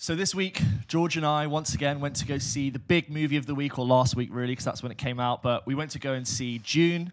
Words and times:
So 0.00 0.14
this 0.14 0.32
week, 0.32 0.62
George 0.86 1.16
and 1.16 1.26
I 1.26 1.48
once 1.48 1.74
again 1.74 1.98
went 1.98 2.14
to 2.16 2.24
go 2.24 2.38
see 2.38 2.70
the 2.70 2.78
big 2.78 3.10
movie 3.10 3.36
of 3.36 3.46
the 3.46 3.54
week, 3.56 3.80
or 3.80 3.84
last 3.84 4.14
week 4.14 4.28
really, 4.30 4.52
because 4.52 4.64
that's 4.64 4.80
when 4.80 4.92
it 4.92 4.96
came 4.96 5.18
out. 5.18 5.42
But 5.42 5.66
we 5.66 5.74
went 5.74 5.90
to 5.90 5.98
go 5.98 6.12
and 6.12 6.26
see 6.26 6.58
Dune. 6.58 7.10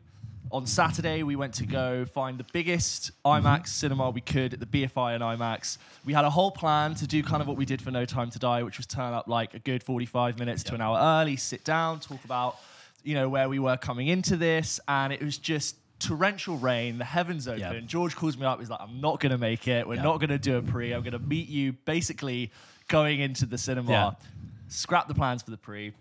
On 0.51 0.67
Saturday, 0.67 1.23
we 1.23 1.35
went 1.35 1.55
to 1.55 1.65
go 1.65 2.05
find 2.05 2.37
the 2.37 2.45
biggest 2.53 3.09
IMAX 3.25 3.41
mm-hmm. 3.41 3.65
cinema 3.65 4.11
we 4.11 4.21
could 4.21 4.53
at 4.53 4.59
the 4.59 4.67
BFI 4.67 5.15
and 5.15 5.23
IMAX. 5.23 5.79
We 6.05 6.13
had 6.13 6.25
a 6.25 6.29
whole 6.29 6.51
plan 6.51 6.93
to 6.95 7.07
do 7.07 7.23
kind 7.23 7.41
of 7.41 7.47
what 7.47 7.57
we 7.57 7.65
did 7.65 7.81
for 7.81 7.89
No 7.89 8.05
Time 8.05 8.29
to 8.29 8.37
Die, 8.37 8.61
which 8.61 8.77
was 8.77 8.85
turn 8.85 9.13
up 9.13 9.27
like 9.27 9.55
a 9.55 9.59
good 9.59 9.81
45 9.81 10.37
minutes 10.37 10.61
to 10.65 10.75
an 10.75 10.81
hour 10.81 10.99
early, 10.99 11.37
sit 11.37 11.63
down, 11.63 11.99
talk 11.99 12.23
about 12.23 12.57
you 13.03 13.15
know 13.15 13.27
where 13.27 13.49
we 13.49 13.57
were 13.57 13.77
coming 13.77 14.09
into 14.09 14.37
this, 14.37 14.79
and 14.87 15.11
it 15.11 15.23
was 15.23 15.39
just 15.39 15.75
torrential 15.97 16.57
rain, 16.57 16.99
the 16.99 17.05
heavens 17.05 17.47
open. 17.47 17.87
George 17.87 18.15
calls 18.15 18.37
me 18.37 18.45
up. 18.45 18.59
He's 18.59 18.69
like, 18.69 18.81
"I'm 18.81 19.01
not 19.01 19.19
going 19.19 19.31
to 19.31 19.39
make 19.39 19.67
it. 19.67 19.87
We're 19.87 19.95
not 20.03 20.19
going 20.19 20.29
to 20.29 20.37
do 20.37 20.57
a 20.57 20.61
pre. 20.61 20.91
I'm 20.91 21.01
going 21.01 21.13
to 21.13 21.19
meet 21.19 21.49
you 21.49 21.73
basically 21.73 22.51
going 22.87 23.19
into 23.19 23.45
the 23.45 23.57
cinema. 23.57 23.91
Yeah. 23.91 24.11
Scrap 24.67 25.07
the 25.07 25.13
plans 25.13 25.43
for 25.43 25.51
the 25.51 25.57
pre. 25.57 25.93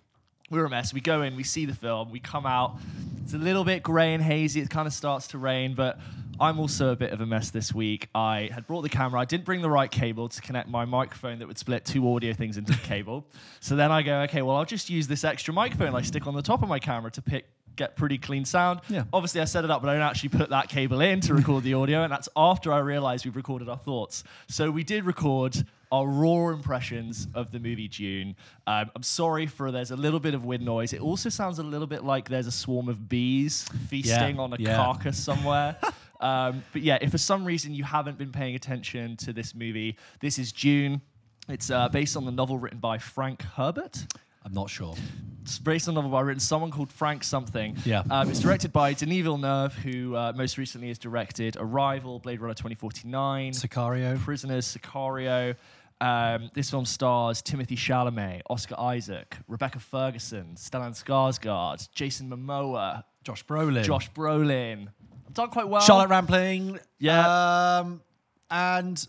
We're 0.50 0.66
a 0.66 0.70
mess. 0.70 0.92
We 0.92 1.00
go 1.00 1.22
in, 1.22 1.36
we 1.36 1.42
see 1.42 1.64
the 1.64 1.74
film, 1.74 2.10
we 2.10 2.20
come 2.20 2.44
out. 2.44 2.76
It's 3.22 3.32
a 3.32 3.38
little 3.38 3.64
bit 3.64 3.82
grey 3.82 4.12
and 4.12 4.22
hazy. 4.22 4.60
It 4.60 4.68
kind 4.68 4.86
of 4.86 4.92
starts 4.92 5.28
to 5.28 5.38
rain, 5.38 5.74
but 5.74 5.98
I'm 6.38 6.60
also 6.60 6.90
a 6.90 6.96
bit 6.96 7.12
of 7.12 7.20
a 7.20 7.26
mess 7.26 7.50
this 7.50 7.72
week. 7.72 8.08
I 8.14 8.50
had 8.52 8.66
brought 8.66 8.82
the 8.82 8.90
camera. 8.90 9.20
I 9.20 9.24
didn't 9.24 9.44
bring 9.44 9.62
the 9.62 9.70
right 9.70 9.90
cable 9.90 10.28
to 10.28 10.42
connect 10.42 10.68
my 10.68 10.84
microphone 10.84 11.38
that 11.38 11.48
would 11.48 11.58
split 11.58 11.86
two 11.86 12.12
audio 12.12 12.34
things 12.34 12.58
into 12.58 12.72
the 12.72 12.78
cable. 12.82 13.26
So 13.60 13.74
then 13.74 13.90
I 13.90 14.02
go, 14.02 14.20
okay, 14.22 14.42
well, 14.42 14.56
I'll 14.56 14.66
just 14.66 14.90
use 14.90 15.06
this 15.06 15.24
extra 15.24 15.54
microphone 15.54 15.94
I 15.94 16.02
stick 16.02 16.26
on 16.26 16.34
the 16.34 16.42
top 16.42 16.62
of 16.62 16.68
my 16.68 16.78
camera 16.78 17.10
to 17.12 17.22
pick 17.22 17.46
get 17.76 17.96
pretty 17.96 18.18
clean 18.18 18.44
sound. 18.44 18.80
Yeah. 18.88 19.04
Obviously, 19.12 19.40
I 19.40 19.44
set 19.44 19.64
it 19.64 19.70
up, 19.70 19.82
but 19.82 19.88
I 19.88 19.94
don't 19.94 20.02
actually 20.02 20.28
put 20.30 20.50
that 20.50 20.68
cable 20.68 21.00
in 21.00 21.20
to 21.22 21.34
record 21.34 21.64
the 21.64 21.74
audio, 21.74 22.02
and 22.02 22.12
that's 22.12 22.28
after 22.36 22.72
I 22.72 22.78
realized 22.78 23.24
we've 23.24 23.34
recorded 23.34 23.68
our 23.68 23.76
thoughts. 23.78 24.24
So 24.48 24.70
we 24.70 24.84
did 24.84 25.04
record 25.04 25.66
our 25.94 26.08
raw 26.08 26.48
impressions 26.48 27.28
of 27.34 27.52
the 27.52 27.60
movie 27.60 27.86
Dune. 27.86 28.34
Um, 28.66 28.90
I'm 28.96 29.04
sorry 29.04 29.46
for 29.46 29.70
there's 29.70 29.92
a 29.92 29.96
little 29.96 30.18
bit 30.18 30.34
of 30.34 30.44
wind 30.44 30.64
noise. 30.64 30.92
It 30.92 31.00
also 31.00 31.28
sounds 31.28 31.60
a 31.60 31.62
little 31.62 31.86
bit 31.86 32.02
like 32.02 32.28
there's 32.28 32.48
a 32.48 32.52
swarm 32.52 32.88
of 32.88 33.08
bees 33.08 33.64
feasting 33.88 34.34
Yeah, 34.34 34.42
on 34.42 34.52
a 34.54 34.56
yeah. 34.58 34.74
carcass 34.74 35.16
somewhere. 35.16 35.76
um, 36.20 36.64
but 36.72 36.82
yeah, 36.82 36.98
if 37.00 37.12
for 37.12 37.18
some 37.18 37.44
reason 37.44 37.72
you 37.74 37.84
haven't 37.84 38.18
been 38.18 38.32
paying 38.32 38.56
attention 38.56 39.16
to 39.18 39.32
this 39.32 39.54
movie, 39.54 39.96
this 40.18 40.36
is 40.36 40.50
Dune. 40.50 41.00
It's 41.48 41.70
uh, 41.70 41.88
based 41.90 42.16
on 42.16 42.24
the 42.24 42.32
novel 42.32 42.58
written 42.58 42.80
by 42.80 42.98
Frank 42.98 43.42
Herbert. 43.42 44.04
I'm 44.44 44.52
not 44.52 44.68
sure. 44.70 44.94
It's 45.42 45.58
based 45.58 45.88
on 45.88 45.94
a 45.94 45.96
novel 45.96 46.10
by 46.10 46.22
written 46.22 46.40
someone 46.40 46.70
called 46.70 46.90
Frank 46.90 47.22
something. 47.22 47.76
Yeah. 47.84 48.02
Um, 48.10 48.28
it's 48.30 48.40
directed 48.40 48.72
by 48.72 48.94
Denis 48.94 49.22
Villeneuve, 49.22 49.74
who 49.74 50.16
uh, 50.16 50.32
most 50.34 50.58
recently 50.58 50.88
has 50.88 50.98
directed 50.98 51.56
Arrival, 51.58 52.18
Blade 52.18 52.40
Runner 52.40 52.54
2049, 52.54 53.52
Sicario. 53.52 54.18
Prisoners, 54.20 54.76
Sicario. 54.76 55.54
Um, 56.00 56.50
this 56.54 56.70
film 56.70 56.84
stars 56.84 57.40
Timothée 57.40 57.76
Chalamet, 57.78 58.42
Oscar 58.50 58.74
Isaac, 58.78 59.36
Rebecca 59.48 59.78
Ferguson, 59.78 60.54
Stellan 60.56 60.90
Skarsgård, 60.92 61.88
Jason 61.94 62.28
Momoa, 62.28 63.04
Josh 63.22 63.44
Brolin. 63.46 63.84
Josh 63.84 64.10
Brolin. 64.12 64.88
I've 65.26 65.34
done 65.34 65.48
quite 65.50 65.68
well. 65.68 65.80
Charlotte 65.80 66.10
Rampling. 66.10 66.78
Yeah. 66.98 67.78
Um, 67.78 68.02
and 68.50 69.06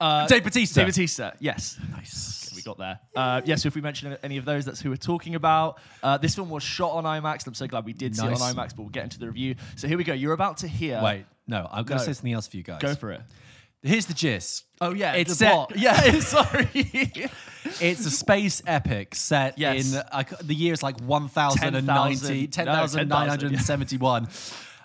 uh, 0.00 0.26
Dave 0.26 0.44
Bautista. 0.44 0.80
Dave 0.80 0.86
Bautista, 0.88 1.34
yes. 1.40 1.78
Nice. 1.90 2.50
we 2.56 2.62
got 2.62 2.78
there. 2.78 2.98
Uh, 3.14 3.42
yeah, 3.44 3.56
so 3.56 3.66
if 3.66 3.74
we 3.74 3.80
mention 3.82 4.16
any 4.22 4.38
of 4.38 4.44
those, 4.46 4.64
that's 4.64 4.80
who 4.80 4.88
we're 4.90 4.96
talking 4.96 5.34
about. 5.34 5.78
Uh, 6.02 6.16
this 6.16 6.34
film 6.34 6.48
was 6.48 6.62
shot 6.62 6.92
on 6.92 7.04
IMAX. 7.04 7.46
I'm 7.46 7.54
so 7.54 7.66
glad 7.66 7.84
we 7.84 7.92
did 7.92 8.16
see 8.16 8.24
it 8.24 8.32
on 8.32 8.38
IMAX, 8.54 8.70
but 8.70 8.78
we'll 8.78 8.88
get 8.88 9.04
into 9.04 9.18
the 9.18 9.26
review. 9.26 9.56
So 9.76 9.86
here 9.88 9.98
we 9.98 10.04
go. 10.04 10.14
You're 10.14 10.32
about 10.32 10.58
to 10.58 10.68
hear. 10.68 11.00
Wait, 11.02 11.26
no, 11.46 11.68
I'm 11.70 11.84
going 11.84 11.98
No. 11.98 12.04
to 12.04 12.04
say 12.04 12.12
something 12.14 12.32
else 12.32 12.46
for 12.46 12.56
you 12.56 12.62
guys. 12.62 12.80
Go 12.80 12.94
for 12.94 13.10
it. 13.12 13.20
Here's 13.82 14.06
the 14.06 14.14
gist. 14.14 14.64
Oh, 14.80 14.92
yeah. 14.94 15.14
It's 15.14 15.36
set- 15.36 15.52
plot. 15.52 15.72
Yeah, 15.76 16.20
sorry. 16.20 16.68
It's 17.78 18.06
a 18.06 18.10
space 18.10 18.62
epic 18.66 19.14
set 19.14 19.58
Yes. 19.58 19.92
in 19.92 19.98
uh, 20.10 20.22
the 20.42 20.54
year 20.54 20.72
is 20.72 20.82
like 20.82 20.98
1090, 21.02 22.46
10,000. 22.48 23.08
No, 23.08 23.14
10,971. 23.16 24.28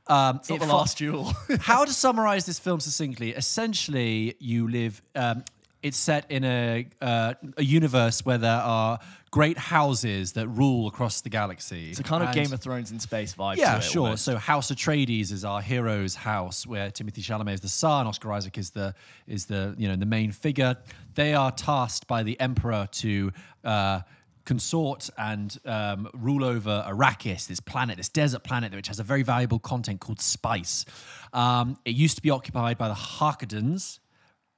Um, 0.08 0.42
it 0.50 0.60
the 0.60 0.60
fo- 0.60 0.66
last 0.76 0.98
duel. 0.98 1.32
How 1.62 1.86
to 1.86 1.94
summarize 1.94 2.46
this 2.46 2.60
film 2.60 2.82
succinctly? 2.82 3.32
Essentially, 3.32 4.36
you 4.40 4.68
live. 4.70 5.02
Um, 5.16 5.46
it's 5.82 5.98
set 5.98 6.30
in 6.30 6.44
a 6.44 6.88
uh, 7.02 7.36
a 7.58 7.64
universe 7.64 8.26
where 8.26 8.38
there 8.38 8.52
are 8.62 9.00
great 9.36 9.58
houses 9.58 10.32
that 10.32 10.48
rule 10.48 10.88
across 10.88 11.20
the 11.20 11.28
galaxy. 11.28 11.90
it's 11.90 12.00
a 12.00 12.04
kind 12.04 12.24
of 12.24 12.30
And- 12.30 12.38
Game 12.38 12.54
of 12.54 12.62
Thrones 12.62 12.92
in 12.94 13.02
space 13.02 13.36
vibe. 13.36 13.58
Yeah, 13.58 13.74
to 13.74 13.78
it, 13.80 13.84
sure. 13.84 14.04
almost. 14.04 14.24
So 14.24 14.38
House 14.38 14.72
Atreides 14.72 15.30
is 15.30 15.44
our 15.44 15.62
hero's 15.62 16.16
house, 16.16 16.66
where 16.66 16.90
Timothée 16.90 17.20
Chalamet 17.22 17.56
is 17.56 17.60
the 17.60 17.68
son, 17.68 18.08
Oscar 18.08 18.32
Isaac 18.32 18.58
is 18.58 18.70
the 18.70 18.96
is 19.28 19.46
the 19.46 19.76
you 19.78 19.90
know 19.90 19.98
the 19.98 20.06
main 20.06 20.32
figure. 20.32 20.78
They 21.16 21.34
are 21.34 21.52
tasked 21.52 22.08
by 22.08 22.24
the 22.24 22.40
Emperor 22.40 22.88
to. 23.04 23.32
Uh, 23.64 24.02
consort 24.46 25.10
and 25.18 25.58
um, 25.66 26.08
rule 26.14 26.46
over 26.46 26.86
Arrakis, 26.88 27.48
this 27.48 27.60
planet, 27.60 27.98
this 27.98 28.10
desert 28.10 28.44
planet, 28.44 28.72
which 28.76 28.88
has 28.90 29.00
a 29.00 29.04
very 29.04 29.24
valuable 29.24 29.58
content 29.58 30.00
called 30.00 30.22
spice. 30.22 30.86
Um, 31.34 31.80
it 31.84 31.96
used 31.96 32.16
to 32.18 32.22
be 32.22 32.30
occupied 32.30 32.78
by 32.78 32.88
the 32.88 32.94
Harkonnens, 32.94 33.98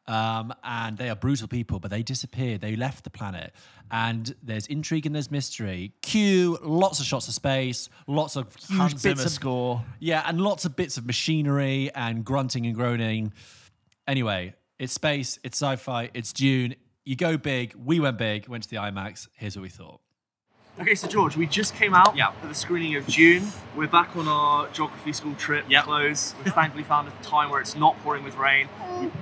um, 0.07 0.53
and 0.63 0.97
they 0.97 1.09
are 1.09 1.15
brutal 1.15 1.47
people, 1.47 1.79
but 1.79 1.91
they 1.91 2.03
disappeared. 2.03 2.61
They 2.61 2.75
left 2.75 3.03
the 3.03 3.09
planet, 3.09 3.53
and 3.91 4.33
there's 4.41 4.67
intrigue 4.67 5.05
and 5.05 5.13
there's 5.13 5.31
mystery. 5.31 5.93
Cue 6.01 6.57
lots 6.61 6.99
of 6.99 7.05
shots 7.05 7.27
of 7.27 7.33
space, 7.33 7.89
lots 8.07 8.35
of 8.35 8.55
huge 8.55 8.77
Hans 8.79 9.03
bits 9.03 9.25
of 9.25 9.31
score. 9.31 9.83
yeah, 9.99 10.23
and 10.25 10.39
lots 10.41 10.65
of 10.65 10.75
bits 10.75 10.97
of 10.97 11.05
machinery 11.05 11.91
and 11.93 12.23
grunting 12.23 12.65
and 12.65 12.75
groaning. 12.75 13.33
Anyway, 14.07 14.53
it's 14.79 14.93
space, 14.93 15.39
it's 15.43 15.61
sci-fi, 15.61 16.09
it's 16.13 16.31
Dune. 16.33 16.75
You 17.03 17.15
go 17.15 17.37
big. 17.37 17.73
We 17.75 17.99
went 18.01 18.17
big. 18.17 18.47
Went 18.49 18.63
to 18.63 18.69
the 18.69 18.75
IMAX. 18.77 19.29
Here's 19.35 19.55
what 19.55 19.63
we 19.63 19.69
thought. 19.69 20.01
Okay, 20.79 20.93
so 20.93 21.07
George, 21.07 21.35
we 21.35 21.47
just 21.47 21.73
came 21.75 21.93
out 21.95 22.15
Yeah. 22.15 22.31
for 22.39 22.47
the 22.47 22.53
screening 22.53 22.95
of 22.95 23.07
Dune. 23.07 23.51
We're 23.75 23.87
back 23.87 24.15
on 24.15 24.27
our 24.27 24.67
geography 24.69 25.11
school 25.11 25.33
trip. 25.35 25.65
Yeah. 25.67 25.81
Close. 25.81 26.35
We've 26.43 26.53
thankfully 26.53 26.83
found 26.83 27.07
a 27.07 27.23
time 27.23 27.49
where 27.49 27.59
it's 27.59 27.75
not 27.75 27.99
pouring 28.03 28.23
with 28.23 28.35
rain. 28.37 28.69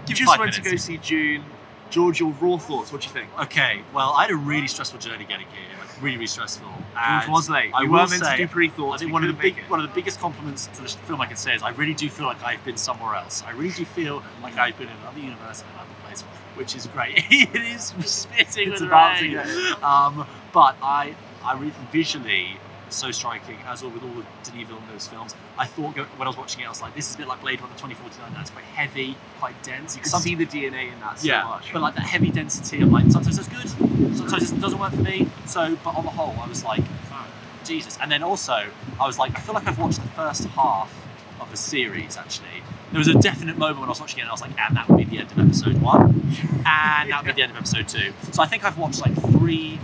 We 0.08 0.14
just 0.14 0.38
went 0.38 0.54
to 0.54 0.62
go 0.62 0.76
see 0.76 0.98
Dune. 0.98 1.46
George, 1.90 2.20
your 2.20 2.32
raw 2.42 2.58
thoughts. 2.58 2.92
What 2.92 3.02
do 3.02 3.08
you 3.08 3.14
think? 3.14 3.30
Okay, 3.40 3.84
well, 3.94 4.12
I 4.18 4.24
had 4.24 4.32
a 4.32 4.36
really 4.36 4.68
stressful 4.68 5.00
journey 5.00 5.24
getting 5.24 5.48
here. 5.48 5.78
like, 5.80 6.02
Really, 6.02 6.16
really 6.18 6.28
stressful. 6.28 6.68
And 6.98 7.32
was 7.32 7.50
late. 7.50 7.72
I 7.74 7.84
weren't 7.88 8.10
meant 8.10 8.24
to 8.24 8.36
do 8.36 8.48
pre-thoughts, 8.50 8.96
I 8.96 8.98
think 9.06 9.14
one 9.14 9.24
of 9.24 9.28
the 9.30 9.42
big, 9.42 9.58
one 9.70 9.80
of 9.80 9.88
the 9.88 9.96
biggest 9.96 10.20
compliments 10.20 10.68
to 10.74 10.82
the 10.82 10.90
film 10.90 11.22
I 11.22 11.26
can 11.26 11.38
say 11.38 11.56
is 11.56 11.64
I 11.64 11.70
really 11.70 11.94
do 11.94 12.10
feel 12.10 12.26
like 12.26 12.44
I've 12.44 12.64
been 12.66 12.76
somewhere 12.76 13.16
else. 13.16 13.44
I 13.48 13.52
really 13.52 13.70
do 13.74 13.86
feel 13.86 14.22
like 14.44 14.58
I've 14.58 14.78
been 14.78 14.90
in 14.90 14.98
another 15.04 15.20
universe 15.20 15.62
and 15.62 15.70
another 15.76 15.94
place, 16.06 16.22
which 16.56 16.76
is 16.76 16.88
great. 16.88 17.14
it 17.30 17.56
is 17.56 17.94
spitting 18.06 18.72
It's 18.74 18.82
with 18.82 18.90
about 18.90 19.20
to 19.20 19.38
rain. 19.38 19.76
Um, 19.82 20.28
but 20.52 20.76
I, 20.82 21.16
I 21.46 21.54
really 21.54 21.74
visually 21.92 22.58
so 22.90 23.12
striking, 23.12 23.58
as 23.66 23.84
all 23.84 23.90
with 23.90 24.04
all 24.04 24.18
of 24.20 24.26
Denis 24.44 24.68
Villeneuve's 24.68 25.08
films. 25.08 25.36
I 25.58 25.66
thought 25.66 25.96
when 25.96 26.22
I 26.22 26.28
was 26.28 26.38
watching 26.38 26.62
it, 26.62 26.66
I 26.66 26.70
was 26.70 26.82
like, 26.82 26.96
this 26.96 27.10
is 27.10 27.16
a 27.16 27.18
bit 27.18 27.28
like 27.28 27.42
Blade 27.42 27.60
Runner 27.62 27.74
2049. 27.74 28.34
That's 28.34 28.50
quite 28.50 28.64
heavy, 28.66 29.16
quite 29.40 29.62
dense. 29.64 29.96
You 29.96 30.02
can 30.02 30.12
see 30.12 30.36
the 30.36 30.46
DNA 30.46 30.94
in 30.94 31.00
that 31.00 31.20
so 31.20 31.28
yeah, 31.28 31.44
much. 31.44 31.72
but 31.74 31.82
like 31.82 31.96
that 31.96 32.06
heavy 32.06 32.30
density, 32.30 32.82
I'm 32.82 32.92
like, 32.92 33.10
sometimes 33.12 33.38
it's 33.38 33.48
good, 33.48 33.70
sometimes 34.18 34.52
it 34.52 34.62
doesn't 34.62 34.80
work 34.80 34.92
for 34.92 35.02
me. 35.02 35.28
So, 35.46 35.78
but 35.84 35.96
on 35.96 36.06
the 36.06 36.12
whole, 36.12 36.36
I 36.40 36.48
was 36.48 36.64
like, 36.64 36.84
oh, 37.12 37.28
Jesus. 37.64 37.98
And 38.02 38.12
then 38.12 38.24
also, 38.24 38.68
I 39.00 39.08
was 39.08 39.20
like, 39.20 39.36
I 39.36 39.42
feel 39.42 39.56
like 39.56 39.68
I've 39.68 39.80
watched 39.80 40.02
the 40.02 40.10
first 40.10 40.46
half 40.46 40.94
of 41.40 41.52
a 41.52 41.58
series 41.58 42.18
actually. 42.18 42.64
There 42.92 43.00
was 43.00 43.08
a 43.08 43.20
definite 43.20 43.58
moment 43.58 43.80
when 43.80 43.90
I 43.90 43.92
was 43.92 44.00
watching 44.00 44.20
it, 44.20 44.22
and 44.22 44.30
I 44.30 44.34
was 44.34 44.42
like, 44.42 44.58
and 44.58 44.78
that 44.78 44.88
would 44.88 44.98
be 44.98 45.04
the 45.04 45.20
end 45.20 45.32
of 45.32 45.40
episode 45.40 45.82
one, 45.82 46.22
and 46.66 47.12
that 47.12 47.24
would 47.24 47.26
be 47.26 47.34
the 47.34 47.42
end 47.42 47.52
of 47.52 47.58
episode 47.58 47.88
two. 47.90 48.14
So 48.32 48.42
I 48.42 48.46
think 48.46 48.64
I've 48.64 48.78
watched 48.78 49.02
like 49.02 49.14
three 49.32 49.80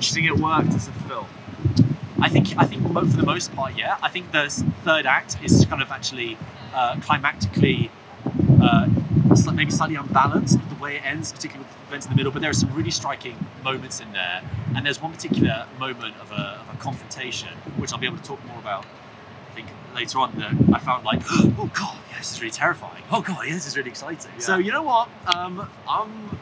do 0.00 0.06
episodes. 0.06 0.16
you 0.16 0.28
think 0.28 0.38
it 0.38 0.42
worked 0.42 0.74
as 0.74 0.88
a 0.88 0.92
film? 0.92 1.26
I 2.20 2.28
think 2.28 2.56
I 2.58 2.64
think 2.64 2.82
for 2.92 3.04
the 3.04 3.22
most 3.22 3.54
part, 3.54 3.76
yeah. 3.76 3.96
I 4.02 4.08
think 4.08 4.32
the 4.32 4.48
third 4.84 5.06
act 5.06 5.36
is 5.42 5.64
kind 5.66 5.82
of 5.82 5.90
actually 5.90 6.36
uh, 6.74 6.96
climactically, 6.96 7.90
uh, 8.60 8.88
maybe 9.52 9.70
slightly 9.70 9.96
unbalanced 9.96 10.58
with 10.58 10.68
the 10.68 10.82
way 10.82 10.96
it 10.96 11.04
ends, 11.04 11.32
particularly 11.32 11.64
with 11.66 11.76
the 11.76 11.86
events 11.88 12.06
in 12.06 12.10
the 12.12 12.16
middle. 12.16 12.32
But 12.32 12.42
there 12.42 12.50
are 12.50 12.54
some 12.54 12.74
really 12.74 12.90
striking 12.90 13.46
moments 13.62 14.00
in 14.00 14.12
there, 14.12 14.42
and 14.74 14.84
there's 14.84 15.00
one 15.00 15.12
particular 15.12 15.66
moment 15.78 16.16
of 16.20 16.32
a, 16.32 16.60
of 16.60 16.74
a 16.74 16.76
confrontation, 16.78 17.50
which 17.76 17.92
I'll 17.92 17.98
be 17.98 18.06
able 18.06 18.18
to 18.18 18.22
talk 18.24 18.44
more 18.46 18.58
about. 18.58 18.84
I 19.50 19.54
think 19.54 19.68
later 19.94 20.18
on 20.18 20.36
that 20.38 20.74
I 20.74 20.78
found 20.80 21.04
like, 21.04 21.22
oh 21.30 21.70
god, 21.74 21.98
yeah, 22.10 22.18
this 22.18 22.32
is 22.32 22.40
really 22.40 22.50
terrifying. 22.50 23.04
Oh 23.10 23.20
god, 23.20 23.46
yeah, 23.46 23.54
this 23.54 23.66
is 23.66 23.76
really 23.76 23.90
exciting. 23.90 24.32
So 24.38 24.58
you 24.58 24.72
know 24.72 24.82
what? 24.82 25.08
Um, 25.26 25.68
I'm 25.88 26.38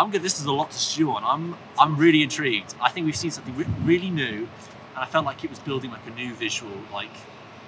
I'm 0.00 0.10
good. 0.10 0.22
This 0.22 0.40
is 0.40 0.46
a 0.46 0.52
lot 0.52 0.70
to 0.70 0.78
stew 0.78 1.10
on. 1.10 1.22
I'm 1.22 1.54
I'm 1.78 1.94
really 1.98 2.22
intrigued. 2.22 2.74
I 2.80 2.88
think 2.88 3.04
we've 3.04 3.14
seen 3.14 3.30
something 3.30 3.54
re- 3.54 3.66
really 3.84 4.08
new, 4.08 4.48
and 4.94 4.96
I 4.96 5.04
felt 5.04 5.26
like 5.26 5.44
it 5.44 5.50
was 5.50 5.58
building 5.58 5.90
like 5.90 6.06
a 6.06 6.10
new 6.10 6.32
visual 6.32 6.72
like 6.90 7.12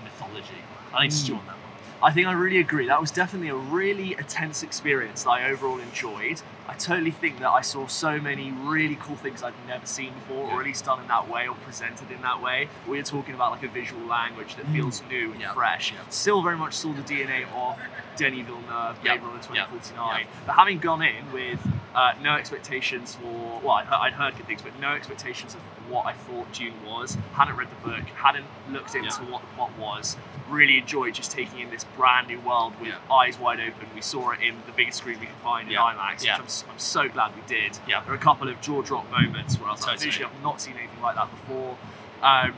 mythology. 0.02 0.62
I 0.94 1.02
need 1.02 1.11
to 1.11 1.17
hmm. 1.17 1.25
stew 1.25 1.34
on 1.34 1.44
that 1.44 1.56
one. 1.56 1.62
I 2.02 2.11
think 2.11 2.26
I 2.26 2.32
really 2.32 2.58
agree. 2.58 2.87
That 2.87 3.02
was 3.02 3.11
definitely 3.11 3.50
a 3.50 3.55
really 3.55 4.14
intense 4.14 4.62
experience 4.62 5.25
that 5.25 5.31
I 5.31 5.50
overall 5.50 5.79
enjoyed. 5.79 6.40
I 6.67 6.75
totally 6.75 7.11
think 7.11 7.38
that 7.40 7.50
I 7.50 7.61
saw 7.61 7.87
so 7.87 8.19
many 8.19 8.50
really 8.50 8.96
cool 8.99 9.17
things 9.17 9.43
I'd 9.43 9.52
never 9.69 9.84
seen 9.84 10.14
before, 10.14 10.50
or 10.50 10.61
at 10.61 10.67
least 10.67 10.87
done 10.87 11.02
in 11.02 11.08
that 11.08 11.29
way, 11.29 11.46
or 11.46 11.55
presented 11.56 12.11
in 12.11 12.23
that 12.23 12.43
way. 12.43 12.69
We 12.88 12.99
are 12.99 13.05
talking 13.05 13.34
about 13.34 13.52
like 13.52 13.62
a 13.62 13.69
visual 13.69 14.06
language 14.06 14.56
that 14.56 14.64
hmm. 14.64 14.73
feels 14.73 15.02
new 15.11 15.32
and 15.32 15.40
Yeah. 15.43 15.52
fresh. 15.52 15.93
Yeah. 15.93 15.99
Still 16.08 16.40
very 16.43 16.56
much 16.56 16.73
saw 16.73 16.94
the 16.94 17.02
DNA 17.02 17.44
of 17.55 17.79
Denis 18.16 18.46
Villeneuve. 18.46 19.00
Blade 19.02 19.20
Runner 19.22 19.34
Yeah. 19.54 19.66
2049. 19.66 20.20
Yeah. 20.20 20.26
But 20.46 20.52
having 20.54 20.78
gone 20.78 21.02
in 21.02 21.32
with 21.32 21.60
uh, 21.94 22.14
no 22.22 22.34
expectations 22.36 23.14
for, 23.16 23.60
well, 23.62 23.72
I'd, 23.72 23.88
I'd 23.88 24.12
heard 24.14 24.36
good 24.36 24.46
things, 24.46 24.62
but 24.62 24.78
no 24.80 24.92
expectations 24.92 25.54
of 25.54 25.60
what 25.90 26.06
I 26.06 26.12
thought 26.14 26.50
Dune 26.52 26.74
was. 26.86 27.16
Hadn't 27.34 27.56
read 27.56 27.68
the 27.70 27.88
book, 27.88 28.00
hadn't 28.16 28.46
looked 28.70 28.94
into 28.94 29.22
Yeah. 29.22 29.30
what 29.30 29.42
the 29.42 29.48
plot 29.48 29.70
was. 29.78 30.16
Really 30.48 30.78
enjoyed 30.78 31.14
just 31.14 31.30
taking 31.30 31.60
in 31.60 31.70
this 31.70 31.84
brand 31.96 32.28
new 32.28 32.40
world 32.40 32.72
with 32.80 32.94
eyes 33.10 33.38
wide 33.38 33.60
open. 33.60 33.88
We 33.94 34.00
saw 34.02 34.30
it 34.32 34.40
in 34.40 34.56
the 34.66 34.72
biggest 34.72 34.98
screen 34.98 35.20
we 35.20 35.26
could 35.26 35.34
find 35.36 35.70
in 35.70 35.76
IMAX, 35.76 36.26
I'm, 36.28 36.42
I'm 36.72 36.78
so 36.78 37.08
glad 37.08 37.32
we 37.34 37.42
did. 37.46 37.78
There 37.86 37.98
are 38.06 38.14
a 38.14 38.18
couple 38.18 38.48
of 38.48 38.60
jaw 38.60 38.82
drop 38.82 39.10
moments 39.10 39.58
where 39.58 39.68
I 39.68 39.72
was 39.72 39.86
like, 39.86 39.98
Totally. 40.00 40.24
I've 40.24 40.42
not 40.42 40.60
seen 40.60 40.74
anything 40.76 41.00
like 41.02 41.14
that 41.16 41.30
before. 41.30 41.76
Um, 42.22 42.54